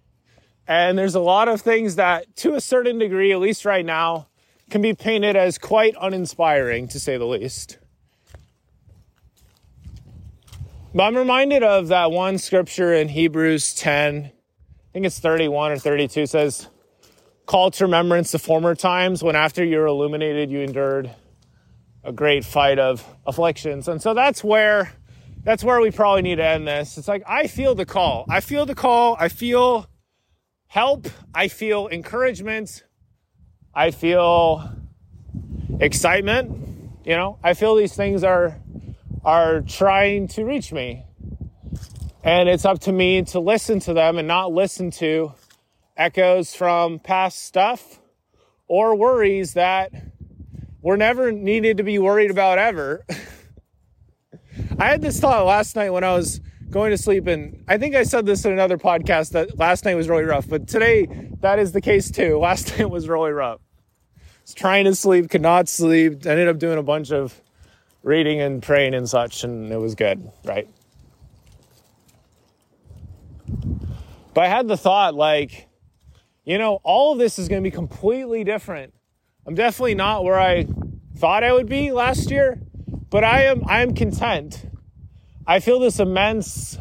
And 0.67 0.97
there's 0.97 1.15
a 1.15 1.21
lot 1.21 1.47
of 1.47 1.61
things 1.61 1.95
that, 1.95 2.35
to 2.37 2.55
a 2.55 2.59
certain 2.59 2.99
degree, 2.99 3.31
at 3.31 3.39
least 3.39 3.63
right 3.63 3.85
now, 3.85 4.27
can 4.69 4.81
be 4.81 4.93
painted 4.93 5.37
as 5.37 5.57
quite 5.57 5.95
uninspiring, 6.01 6.89
to 6.89 6.99
say 6.99 7.17
the 7.17 7.23
least. 7.23 7.77
But 10.93 11.03
I'm 11.03 11.15
reminded 11.15 11.63
of 11.63 11.87
that 11.87 12.11
one 12.11 12.39
scripture 12.39 12.93
in 12.93 13.07
Hebrews 13.07 13.73
10, 13.75 14.25
I 14.25 14.31
think 14.91 15.05
it's 15.05 15.19
31 15.19 15.71
or 15.71 15.77
32, 15.77 16.25
says, 16.25 16.67
Call 17.45 17.71
to 17.71 17.85
remembrance 17.85 18.33
the 18.33 18.39
former 18.39 18.75
times 18.75 19.23
when 19.23 19.37
after 19.37 19.63
you're 19.63 19.85
illuminated, 19.85 20.51
you 20.51 20.59
endured 20.59 21.09
a 22.03 22.11
great 22.11 22.43
fight 22.43 22.79
of 22.79 23.05
afflictions. 23.25 23.87
And 23.87 24.01
so 24.01 24.13
that's 24.13 24.43
where 24.43 24.91
that's 25.45 25.63
where 25.63 25.79
we 25.79 25.91
probably 25.91 26.23
need 26.23 26.37
to 26.37 26.45
end 26.45 26.67
this. 26.67 26.97
It's 26.97 27.07
like 27.07 27.23
I 27.27 27.47
feel 27.47 27.75
the 27.75 27.85
call. 27.85 28.25
I 28.27 28.39
feel 28.39 28.65
the 28.65 28.75
call. 28.75 29.15
I 29.19 29.29
feel 29.29 29.87
help. 30.65 31.07
I 31.33 31.47
feel 31.47 31.87
encouragement. 31.87 32.83
I 33.73 33.91
feel 33.91 34.75
excitement. 35.79 36.91
You 37.05 37.15
know, 37.15 37.37
I 37.43 37.53
feel 37.53 37.75
these 37.75 37.95
things 37.95 38.23
are 38.23 38.59
are 39.23 39.61
trying 39.61 40.27
to 40.29 40.43
reach 40.43 40.73
me. 40.73 41.05
And 42.23 42.49
it's 42.49 42.65
up 42.65 42.79
to 42.81 42.91
me 42.91 43.21
to 43.25 43.39
listen 43.39 43.79
to 43.81 43.93
them 43.93 44.17
and 44.17 44.27
not 44.27 44.51
listen 44.51 44.89
to 44.91 45.33
echoes 45.95 46.55
from 46.55 46.97
past 46.97 47.43
stuff 47.43 48.01
or 48.67 48.95
worries 48.95 49.53
that 49.53 49.91
were 50.81 50.97
never 50.97 51.31
needed 51.31 51.77
to 51.77 51.83
be 51.83 51.99
worried 51.99 52.31
about 52.31 52.57
ever. 52.57 53.05
I 54.77 54.89
had 54.89 55.01
this 55.01 55.21
thought 55.21 55.45
last 55.45 55.77
night 55.77 55.91
when 55.91 56.03
I 56.03 56.13
was 56.13 56.41
going 56.69 56.91
to 56.91 56.97
sleep, 56.97 57.27
and 57.27 57.63
I 57.67 57.77
think 57.77 57.95
I 57.95 58.03
said 58.03 58.25
this 58.25 58.43
in 58.43 58.51
another 58.51 58.77
podcast 58.77 59.31
that 59.31 59.57
last 59.57 59.85
night 59.85 59.95
was 59.95 60.09
really 60.09 60.25
rough, 60.25 60.49
but 60.49 60.67
today 60.67 61.07
that 61.39 61.59
is 61.59 61.71
the 61.71 61.79
case 61.79 62.11
too. 62.11 62.37
Last 62.39 62.77
night 62.77 62.89
was 62.89 63.07
really 63.07 63.31
rough. 63.31 63.61
I 64.17 64.21
was 64.41 64.53
trying 64.53 64.85
to 64.85 64.95
sleep, 64.95 65.29
could 65.29 65.41
not 65.41 65.69
sleep, 65.69 66.25
ended 66.25 66.47
up 66.47 66.57
doing 66.57 66.77
a 66.77 66.83
bunch 66.83 67.11
of 67.11 67.41
reading 68.03 68.41
and 68.41 68.61
praying 68.61 68.93
and 68.93 69.07
such, 69.09 69.43
and 69.43 69.71
it 69.71 69.79
was 69.79 69.95
good, 69.95 70.29
right? 70.43 70.67
But 74.33 74.43
I 74.43 74.47
had 74.47 74.67
the 74.67 74.77
thought, 74.77 75.15
like, 75.15 75.67
you 76.43 76.57
know, 76.57 76.79
all 76.83 77.13
of 77.13 77.19
this 77.19 77.39
is 77.39 77.47
going 77.47 77.63
to 77.63 77.67
be 77.69 77.73
completely 77.73 78.43
different. 78.43 78.93
I'm 79.45 79.55
definitely 79.55 79.95
not 79.95 80.25
where 80.25 80.39
I 80.39 80.67
thought 81.15 81.43
I 81.43 81.53
would 81.53 81.69
be 81.69 81.91
last 81.91 82.29
year, 82.29 82.59
but 83.15 83.23
I 83.23 83.43
am 83.43 83.63
I 83.65 83.81
am 83.81 83.95
content. 83.95 84.67
I 85.47 85.61
feel 85.61 85.79
this 85.79 86.01
immense 86.01 86.77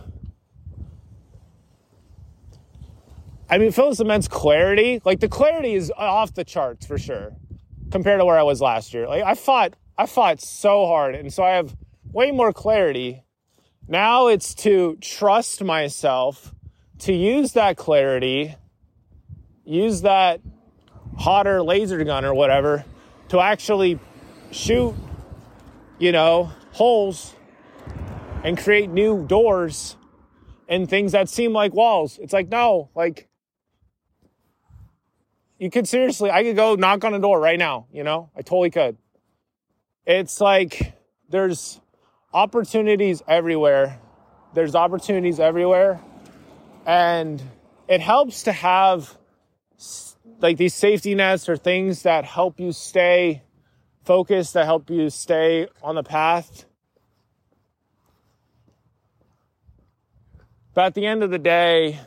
I 3.49 3.59
mean, 3.59 3.71
feel 3.71 3.91
this 3.91 4.01
immense 4.01 4.27
clarity. 4.27 5.01
Like 5.05 5.21
the 5.21 5.29
clarity 5.29 5.75
is 5.75 5.93
off 5.97 6.35
the 6.35 6.43
charts 6.43 6.87
for 6.87 6.99
sure 6.99 7.37
compared 7.93 8.19
to 8.19 8.25
where 8.25 8.37
I 8.37 8.43
was 8.43 8.61
last 8.61 8.93
year. 8.93 9.07
Like 9.07 9.23
I 9.23 9.37
fought 9.37 9.75
I 9.97 10.07
fought 10.07 10.41
so 10.41 10.87
hard. 10.87 11.15
And 11.15 11.33
so 11.33 11.45
I 11.45 11.51
have 11.51 11.77
way 12.13 12.33
more 12.33 12.53
clarity. 12.53 13.23
Now 13.87 14.27
it's 14.27 14.57
to 14.57 14.99
trust 15.01 15.63
myself 15.63 16.53
to 17.03 17.13
use 17.13 17.53
that 17.53 17.77
clarity, 17.77 18.57
use 19.65 20.03
that 20.03 20.41
hotter 21.17 21.63
laser 21.63 22.03
gun 22.03 22.25
or 22.25 22.35
whatever 22.35 22.85
to 23.29 23.39
actually 23.39 24.01
shoot, 24.51 24.97
you 25.99 26.13
know, 26.13 26.51
holes 26.73 27.35
and 28.43 28.59
create 28.59 28.91
new 28.91 29.27
doors 29.27 29.97
and 30.69 30.89
things 30.89 31.13
that 31.13 31.29
seem 31.29 31.53
like 31.53 31.73
walls. 31.73 32.19
It's 32.21 32.33
like, 32.33 32.49
no, 32.49 32.91
like, 32.95 33.29
you 35.59 35.71
could 35.71 35.89
seriously, 35.89 36.31
I 36.31 36.43
could 36.43 36.57
go 36.57 36.75
knock 36.75 37.05
on 37.05 37.15
a 37.15 37.19
door 37.19 37.41
right 37.41 37.59
now, 37.59 37.87
you 37.93 38.03
know? 38.03 38.31
I 38.37 38.43
totally 38.43 38.71
could. 38.71 38.97
It's 40.07 40.41
like 40.41 40.95
there's 41.29 41.81
opportunities 42.33 43.23
everywhere. 43.27 44.01
There's 44.53 44.75
opportunities 44.75 45.41
everywhere. 45.41 46.01
And 46.87 47.43
it 47.89 48.01
helps 48.01 48.43
to 48.43 48.53
have 48.53 49.17
like 50.41 50.59
these 50.59 50.75
safety 50.75 51.15
nets 51.15 51.49
or 51.49 51.57
things 51.57 52.03
that 52.03 52.25
help 52.25 52.61
you 52.61 52.73
stay 52.73 53.43
focused, 54.05 54.55
that 54.55 54.65
help 54.65 54.91
you 54.91 55.11
stay 55.11 55.69
on 55.83 55.95
the 55.95 56.03
path. 56.03 56.65
But 60.75 60.87
at 60.87 60.95
the 60.95 61.07
end 61.07 61.23
of 61.23 61.31
the 61.31 61.39
day, 61.39 62.01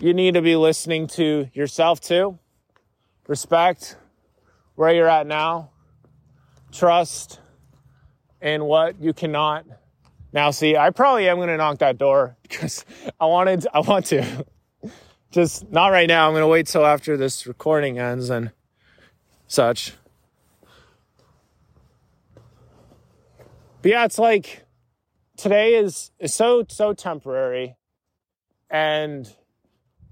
you 0.00 0.14
need 0.14 0.34
to 0.34 0.42
be 0.42 0.56
listening 0.56 1.06
to 1.08 1.48
yourself 1.52 2.00
too. 2.00 2.38
Respect 3.26 3.96
where 4.74 4.94
you're 4.94 5.08
at 5.08 5.26
now 5.26 5.70
trust 6.72 7.40
in 8.40 8.64
what 8.64 9.00
you 9.00 9.12
cannot. 9.12 9.66
Now, 10.32 10.50
see, 10.50 10.76
I 10.76 10.90
probably 10.90 11.28
am 11.28 11.36
going 11.36 11.48
to 11.48 11.56
knock 11.56 11.78
that 11.78 11.98
door 11.98 12.36
because 12.42 12.84
I 13.20 13.26
wanted, 13.26 13.66
I 13.72 13.80
want 13.80 14.06
to. 14.06 14.46
Just 15.30 15.70
not 15.70 15.88
right 15.88 16.08
now. 16.08 16.26
I'm 16.26 16.32
going 16.32 16.42
to 16.42 16.48
wait 16.48 16.66
till 16.66 16.84
after 16.84 17.16
this 17.16 17.46
recording 17.46 18.00
ends 18.00 18.30
and 18.30 18.50
such. 19.46 19.92
But 23.82 23.90
yeah, 23.90 24.04
it's 24.04 24.18
like 24.18 24.64
today 25.36 25.74
is, 25.74 26.10
is 26.18 26.34
so, 26.34 26.64
so 26.68 26.92
temporary. 26.92 27.76
And 28.68 29.32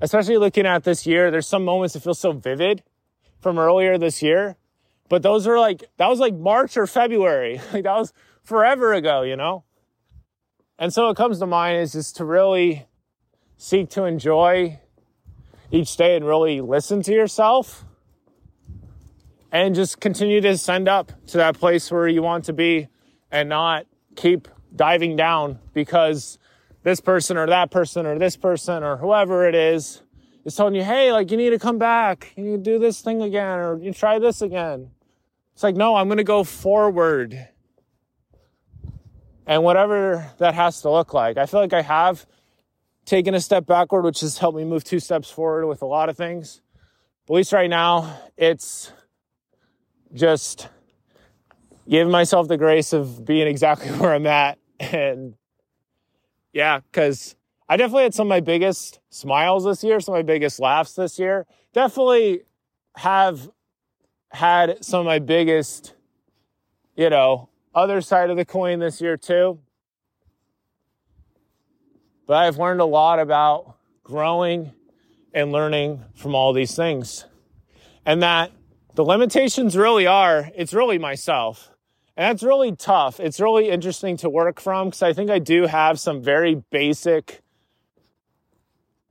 especially 0.00 0.38
looking 0.38 0.66
at 0.66 0.84
this 0.84 1.06
year, 1.06 1.30
there's 1.30 1.46
some 1.46 1.64
moments 1.64 1.94
that 1.94 2.00
feel 2.00 2.14
so 2.14 2.32
vivid 2.32 2.82
from 3.40 3.58
earlier 3.58 3.98
this 3.98 4.22
year 4.22 4.56
but 5.08 5.22
those 5.22 5.46
are 5.46 5.58
like, 5.58 5.84
that 5.96 6.08
was 6.08 6.18
like 6.18 6.34
March 6.34 6.76
or 6.76 6.86
February. 6.86 7.60
Like 7.72 7.84
that 7.84 7.96
was 7.96 8.12
forever 8.42 8.92
ago, 8.92 9.22
you 9.22 9.36
know? 9.36 9.64
And 10.78 10.92
so 10.92 11.10
it 11.10 11.16
comes 11.16 11.38
to 11.38 11.46
mind 11.46 11.78
is 11.78 11.92
just 11.92 12.16
to 12.16 12.24
really 12.24 12.86
seek 13.56 13.90
to 13.90 14.04
enjoy 14.04 14.78
each 15.70 15.96
day 15.96 16.16
and 16.16 16.24
really 16.24 16.60
listen 16.60 17.02
to 17.02 17.12
yourself 17.12 17.84
and 19.50 19.74
just 19.74 20.00
continue 20.00 20.40
to 20.40 20.56
send 20.56 20.88
up 20.88 21.12
to 21.26 21.38
that 21.38 21.58
place 21.58 21.90
where 21.90 22.06
you 22.06 22.22
want 22.22 22.44
to 22.44 22.52
be 22.52 22.88
and 23.30 23.48
not 23.48 23.86
keep 24.16 24.48
diving 24.74 25.16
down 25.16 25.58
because 25.72 26.38
this 26.82 27.00
person 27.00 27.36
or 27.36 27.46
that 27.46 27.70
person 27.70 28.06
or 28.06 28.18
this 28.18 28.36
person 28.36 28.82
or 28.82 28.96
whoever 28.96 29.46
it 29.46 29.54
is 29.54 30.02
is 30.44 30.54
telling 30.54 30.74
you, 30.74 30.84
hey, 30.84 31.12
like 31.12 31.30
you 31.30 31.36
need 31.36 31.50
to 31.50 31.58
come 31.58 31.78
back, 31.78 32.32
you 32.36 32.44
need 32.44 32.64
to 32.64 32.70
do 32.72 32.78
this 32.78 33.00
thing 33.00 33.22
again, 33.22 33.58
or 33.58 33.78
you 33.78 33.92
try 33.92 34.18
this 34.18 34.42
again. 34.42 34.90
It's 35.54 35.62
like, 35.62 35.76
no, 35.76 35.96
I'm 35.96 36.06
going 36.08 36.18
to 36.18 36.24
go 36.24 36.44
forward. 36.44 37.48
And 39.46 39.62
whatever 39.62 40.30
that 40.38 40.54
has 40.54 40.82
to 40.82 40.90
look 40.90 41.14
like. 41.14 41.36
I 41.36 41.46
feel 41.46 41.60
like 41.60 41.72
I 41.72 41.82
have 41.82 42.26
taken 43.04 43.34
a 43.34 43.40
step 43.40 43.66
backward, 43.66 44.04
which 44.04 44.20
has 44.20 44.38
helped 44.38 44.56
me 44.56 44.64
move 44.64 44.84
two 44.84 45.00
steps 45.00 45.30
forward 45.30 45.66
with 45.66 45.82
a 45.82 45.86
lot 45.86 46.08
of 46.08 46.16
things. 46.16 46.60
But 47.26 47.34
at 47.34 47.36
least 47.38 47.52
right 47.52 47.70
now, 47.70 48.20
it's 48.36 48.92
just 50.12 50.68
giving 51.88 52.10
myself 52.12 52.48
the 52.48 52.56
grace 52.56 52.92
of 52.92 53.24
being 53.24 53.46
exactly 53.46 53.88
where 53.98 54.14
I'm 54.14 54.26
at. 54.26 54.58
And 54.78 55.34
yeah, 56.52 56.80
because 56.80 57.36
I 57.68 57.76
definitely 57.76 58.04
had 58.04 58.14
some 58.14 58.26
of 58.26 58.30
my 58.30 58.40
biggest 58.40 59.00
smiles 59.10 59.64
this 59.64 59.82
year, 59.82 60.00
some 60.00 60.14
of 60.14 60.18
my 60.18 60.22
biggest 60.22 60.60
laughs 60.60 60.94
this 60.94 61.18
year. 61.18 61.46
Definitely 61.72 62.42
have 62.96 63.48
had 64.30 64.84
some 64.84 65.00
of 65.00 65.06
my 65.06 65.18
biggest, 65.18 65.94
you 66.96 67.10
know, 67.10 67.48
other 67.74 68.00
side 68.00 68.30
of 68.30 68.36
the 68.36 68.44
coin 68.44 68.78
this 68.78 69.00
year 69.00 69.16
too. 69.16 69.58
But 72.26 72.44
I've 72.44 72.58
learned 72.58 72.80
a 72.80 72.84
lot 72.84 73.20
about 73.20 73.76
growing 74.02 74.72
and 75.32 75.52
learning 75.52 76.04
from 76.14 76.34
all 76.34 76.52
these 76.52 76.74
things. 76.74 77.24
And 78.04 78.22
that 78.22 78.52
the 78.94 79.04
limitations 79.04 79.76
really 79.76 80.06
are, 80.06 80.50
it's 80.54 80.74
really 80.74 80.98
myself. 80.98 81.70
And 82.18 82.24
that's 82.24 82.42
really 82.42 82.74
tough. 82.74 83.20
It's 83.20 83.38
really 83.38 83.70
interesting 83.70 84.16
to 84.16 84.28
work 84.28 84.60
from 84.60 84.88
because 84.88 85.04
I 85.04 85.12
think 85.12 85.30
I 85.30 85.38
do 85.38 85.66
have 85.66 86.00
some 86.00 86.20
very 86.20 86.56
basic 86.56 87.42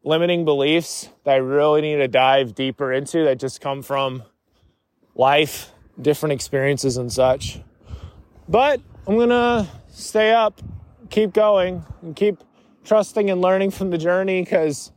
limiting 0.04 0.44
beliefs 0.44 1.08
that 1.24 1.36
I 1.36 1.38
really 1.38 1.80
need 1.80 1.96
to 1.96 2.10
dive 2.10 2.54
deeper 2.54 2.92
into 2.92 3.24
that 3.24 3.40
just 3.40 3.62
come 3.62 3.82
from 3.82 4.24
life, 5.16 5.72
different 6.02 6.34
experiences, 6.34 6.98
and 6.98 7.10
such. 7.10 7.62
But 8.50 8.82
I'm 9.08 9.16
going 9.16 9.30
to 9.30 9.66
stay 9.88 10.34
up, 10.34 10.62
keep 11.10 11.32
going, 11.32 11.86
and 12.02 12.14
keep 12.14 12.44
trusting 12.84 13.30
and 13.30 13.40
learning 13.40 13.72
from 13.72 13.90
the 13.90 13.98
journey 13.98 14.42
because 14.42 14.92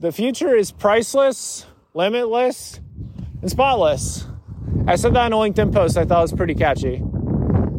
the 0.00 0.10
future 0.10 0.56
is 0.56 0.72
priceless, 0.72 1.66
limitless, 1.94 2.80
and 3.42 3.48
spotless. 3.48 4.26
I 4.90 4.96
said 4.96 5.14
that 5.14 5.26
in 5.26 5.32
a 5.32 5.36
LinkedIn 5.36 5.72
post 5.72 5.96
I 5.96 6.04
thought 6.04 6.18
it 6.18 6.22
was 6.22 6.32
pretty 6.32 6.56
catchy. 6.56 7.00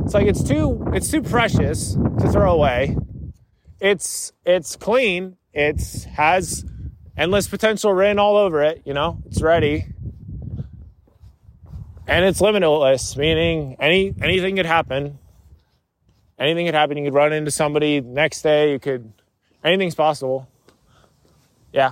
It's 0.06 0.14
like 0.14 0.28
it's 0.28 0.42
too 0.42 0.82
it's 0.94 1.12
too 1.12 1.22
precious 1.22 1.96
to 1.96 2.30
throw 2.32 2.54
away. 2.54 2.96
It's 3.82 4.32
it's 4.46 4.78
clean. 4.78 5.36
It's 5.52 6.06
has 6.06 6.64
endless 7.18 7.50
potential 7.50 7.92
written 7.92 8.18
all 8.18 8.38
over 8.38 8.64
it, 8.64 8.84
you 8.86 8.94
know? 8.94 9.22
It's 9.26 9.42
ready. 9.42 9.88
And 12.08 12.24
it's 12.24 12.40
limitless, 12.40 13.18
meaning 13.18 13.76
any 13.78 14.16
anything 14.24 14.56
could 14.56 14.66
happen. 14.66 15.20
Anything 16.40 16.66
could 16.66 16.76
happen. 16.76 16.96
You 16.96 17.04
could 17.04 17.14
run 17.14 17.34
into 17.34 17.52
somebody 17.52 18.00
next 18.00 18.42
day, 18.42 18.72
you 18.72 18.80
could 18.80 19.12
anything's 19.66 19.96
possible. 19.96 20.48
Yeah. 21.74 21.92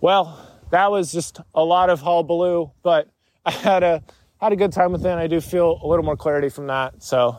Well, 0.00 0.41
that 0.72 0.90
was 0.90 1.12
just 1.12 1.38
a 1.54 1.62
lot 1.62 1.90
of 1.90 2.00
hullabaloo, 2.00 2.70
but 2.82 3.08
I 3.46 3.52
had 3.52 3.82
a 3.82 4.02
had 4.40 4.52
a 4.52 4.56
good 4.56 4.72
time 4.72 4.90
with 4.90 5.06
it 5.06 5.08
and 5.08 5.20
I 5.20 5.28
do 5.28 5.40
feel 5.40 5.78
a 5.82 5.86
little 5.86 6.04
more 6.04 6.16
clarity 6.16 6.48
from 6.48 6.66
that. 6.66 7.00
So 7.02 7.38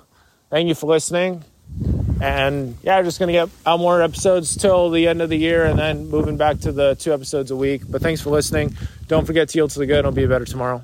thank 0.50 0.70
you 0.70 0.76
for 0.76 0.88
listening. 0.88 1.44
And 2.22 2.78
yeah, 2.82 2.96
I'm 2.96 3.04
just 3.04 3.20
gonna 3.20 3.34
get 3.34 3.50
out 3.66 3.80
more 3.80 4.02
episodes 4.02 4.56
till 4.56 4.90
the 4.90 5.08
end 5.10 5.22
of 5.22 5.30
the 5.30 5.36
year 5.36 5.66
and 5.66 5.78
then 5.78 6.10
moving 6.10 6.38
back 6.38 6.60
to 6.62 6.72
the 6.72 6.96
two 6.96 7.14
episodes 7.14 7.52
a 7.52 7.58
week. 7.58 7.82
But 7.90 8.02
thanks 8.02 8.22
for 8.22 8.30
listening. 8.30 8.78
Don't 9.08 9.26
forget 9.26 9.50
to 9.50 9.58
yield 9.58 9.72
to 9.72 9.80
the 9.80 9.86
good 9.86 10.06
I'll 10.06 10.14
be 10.14 10.26
better 10.26 10.46
tomorrow. 10.46 10.82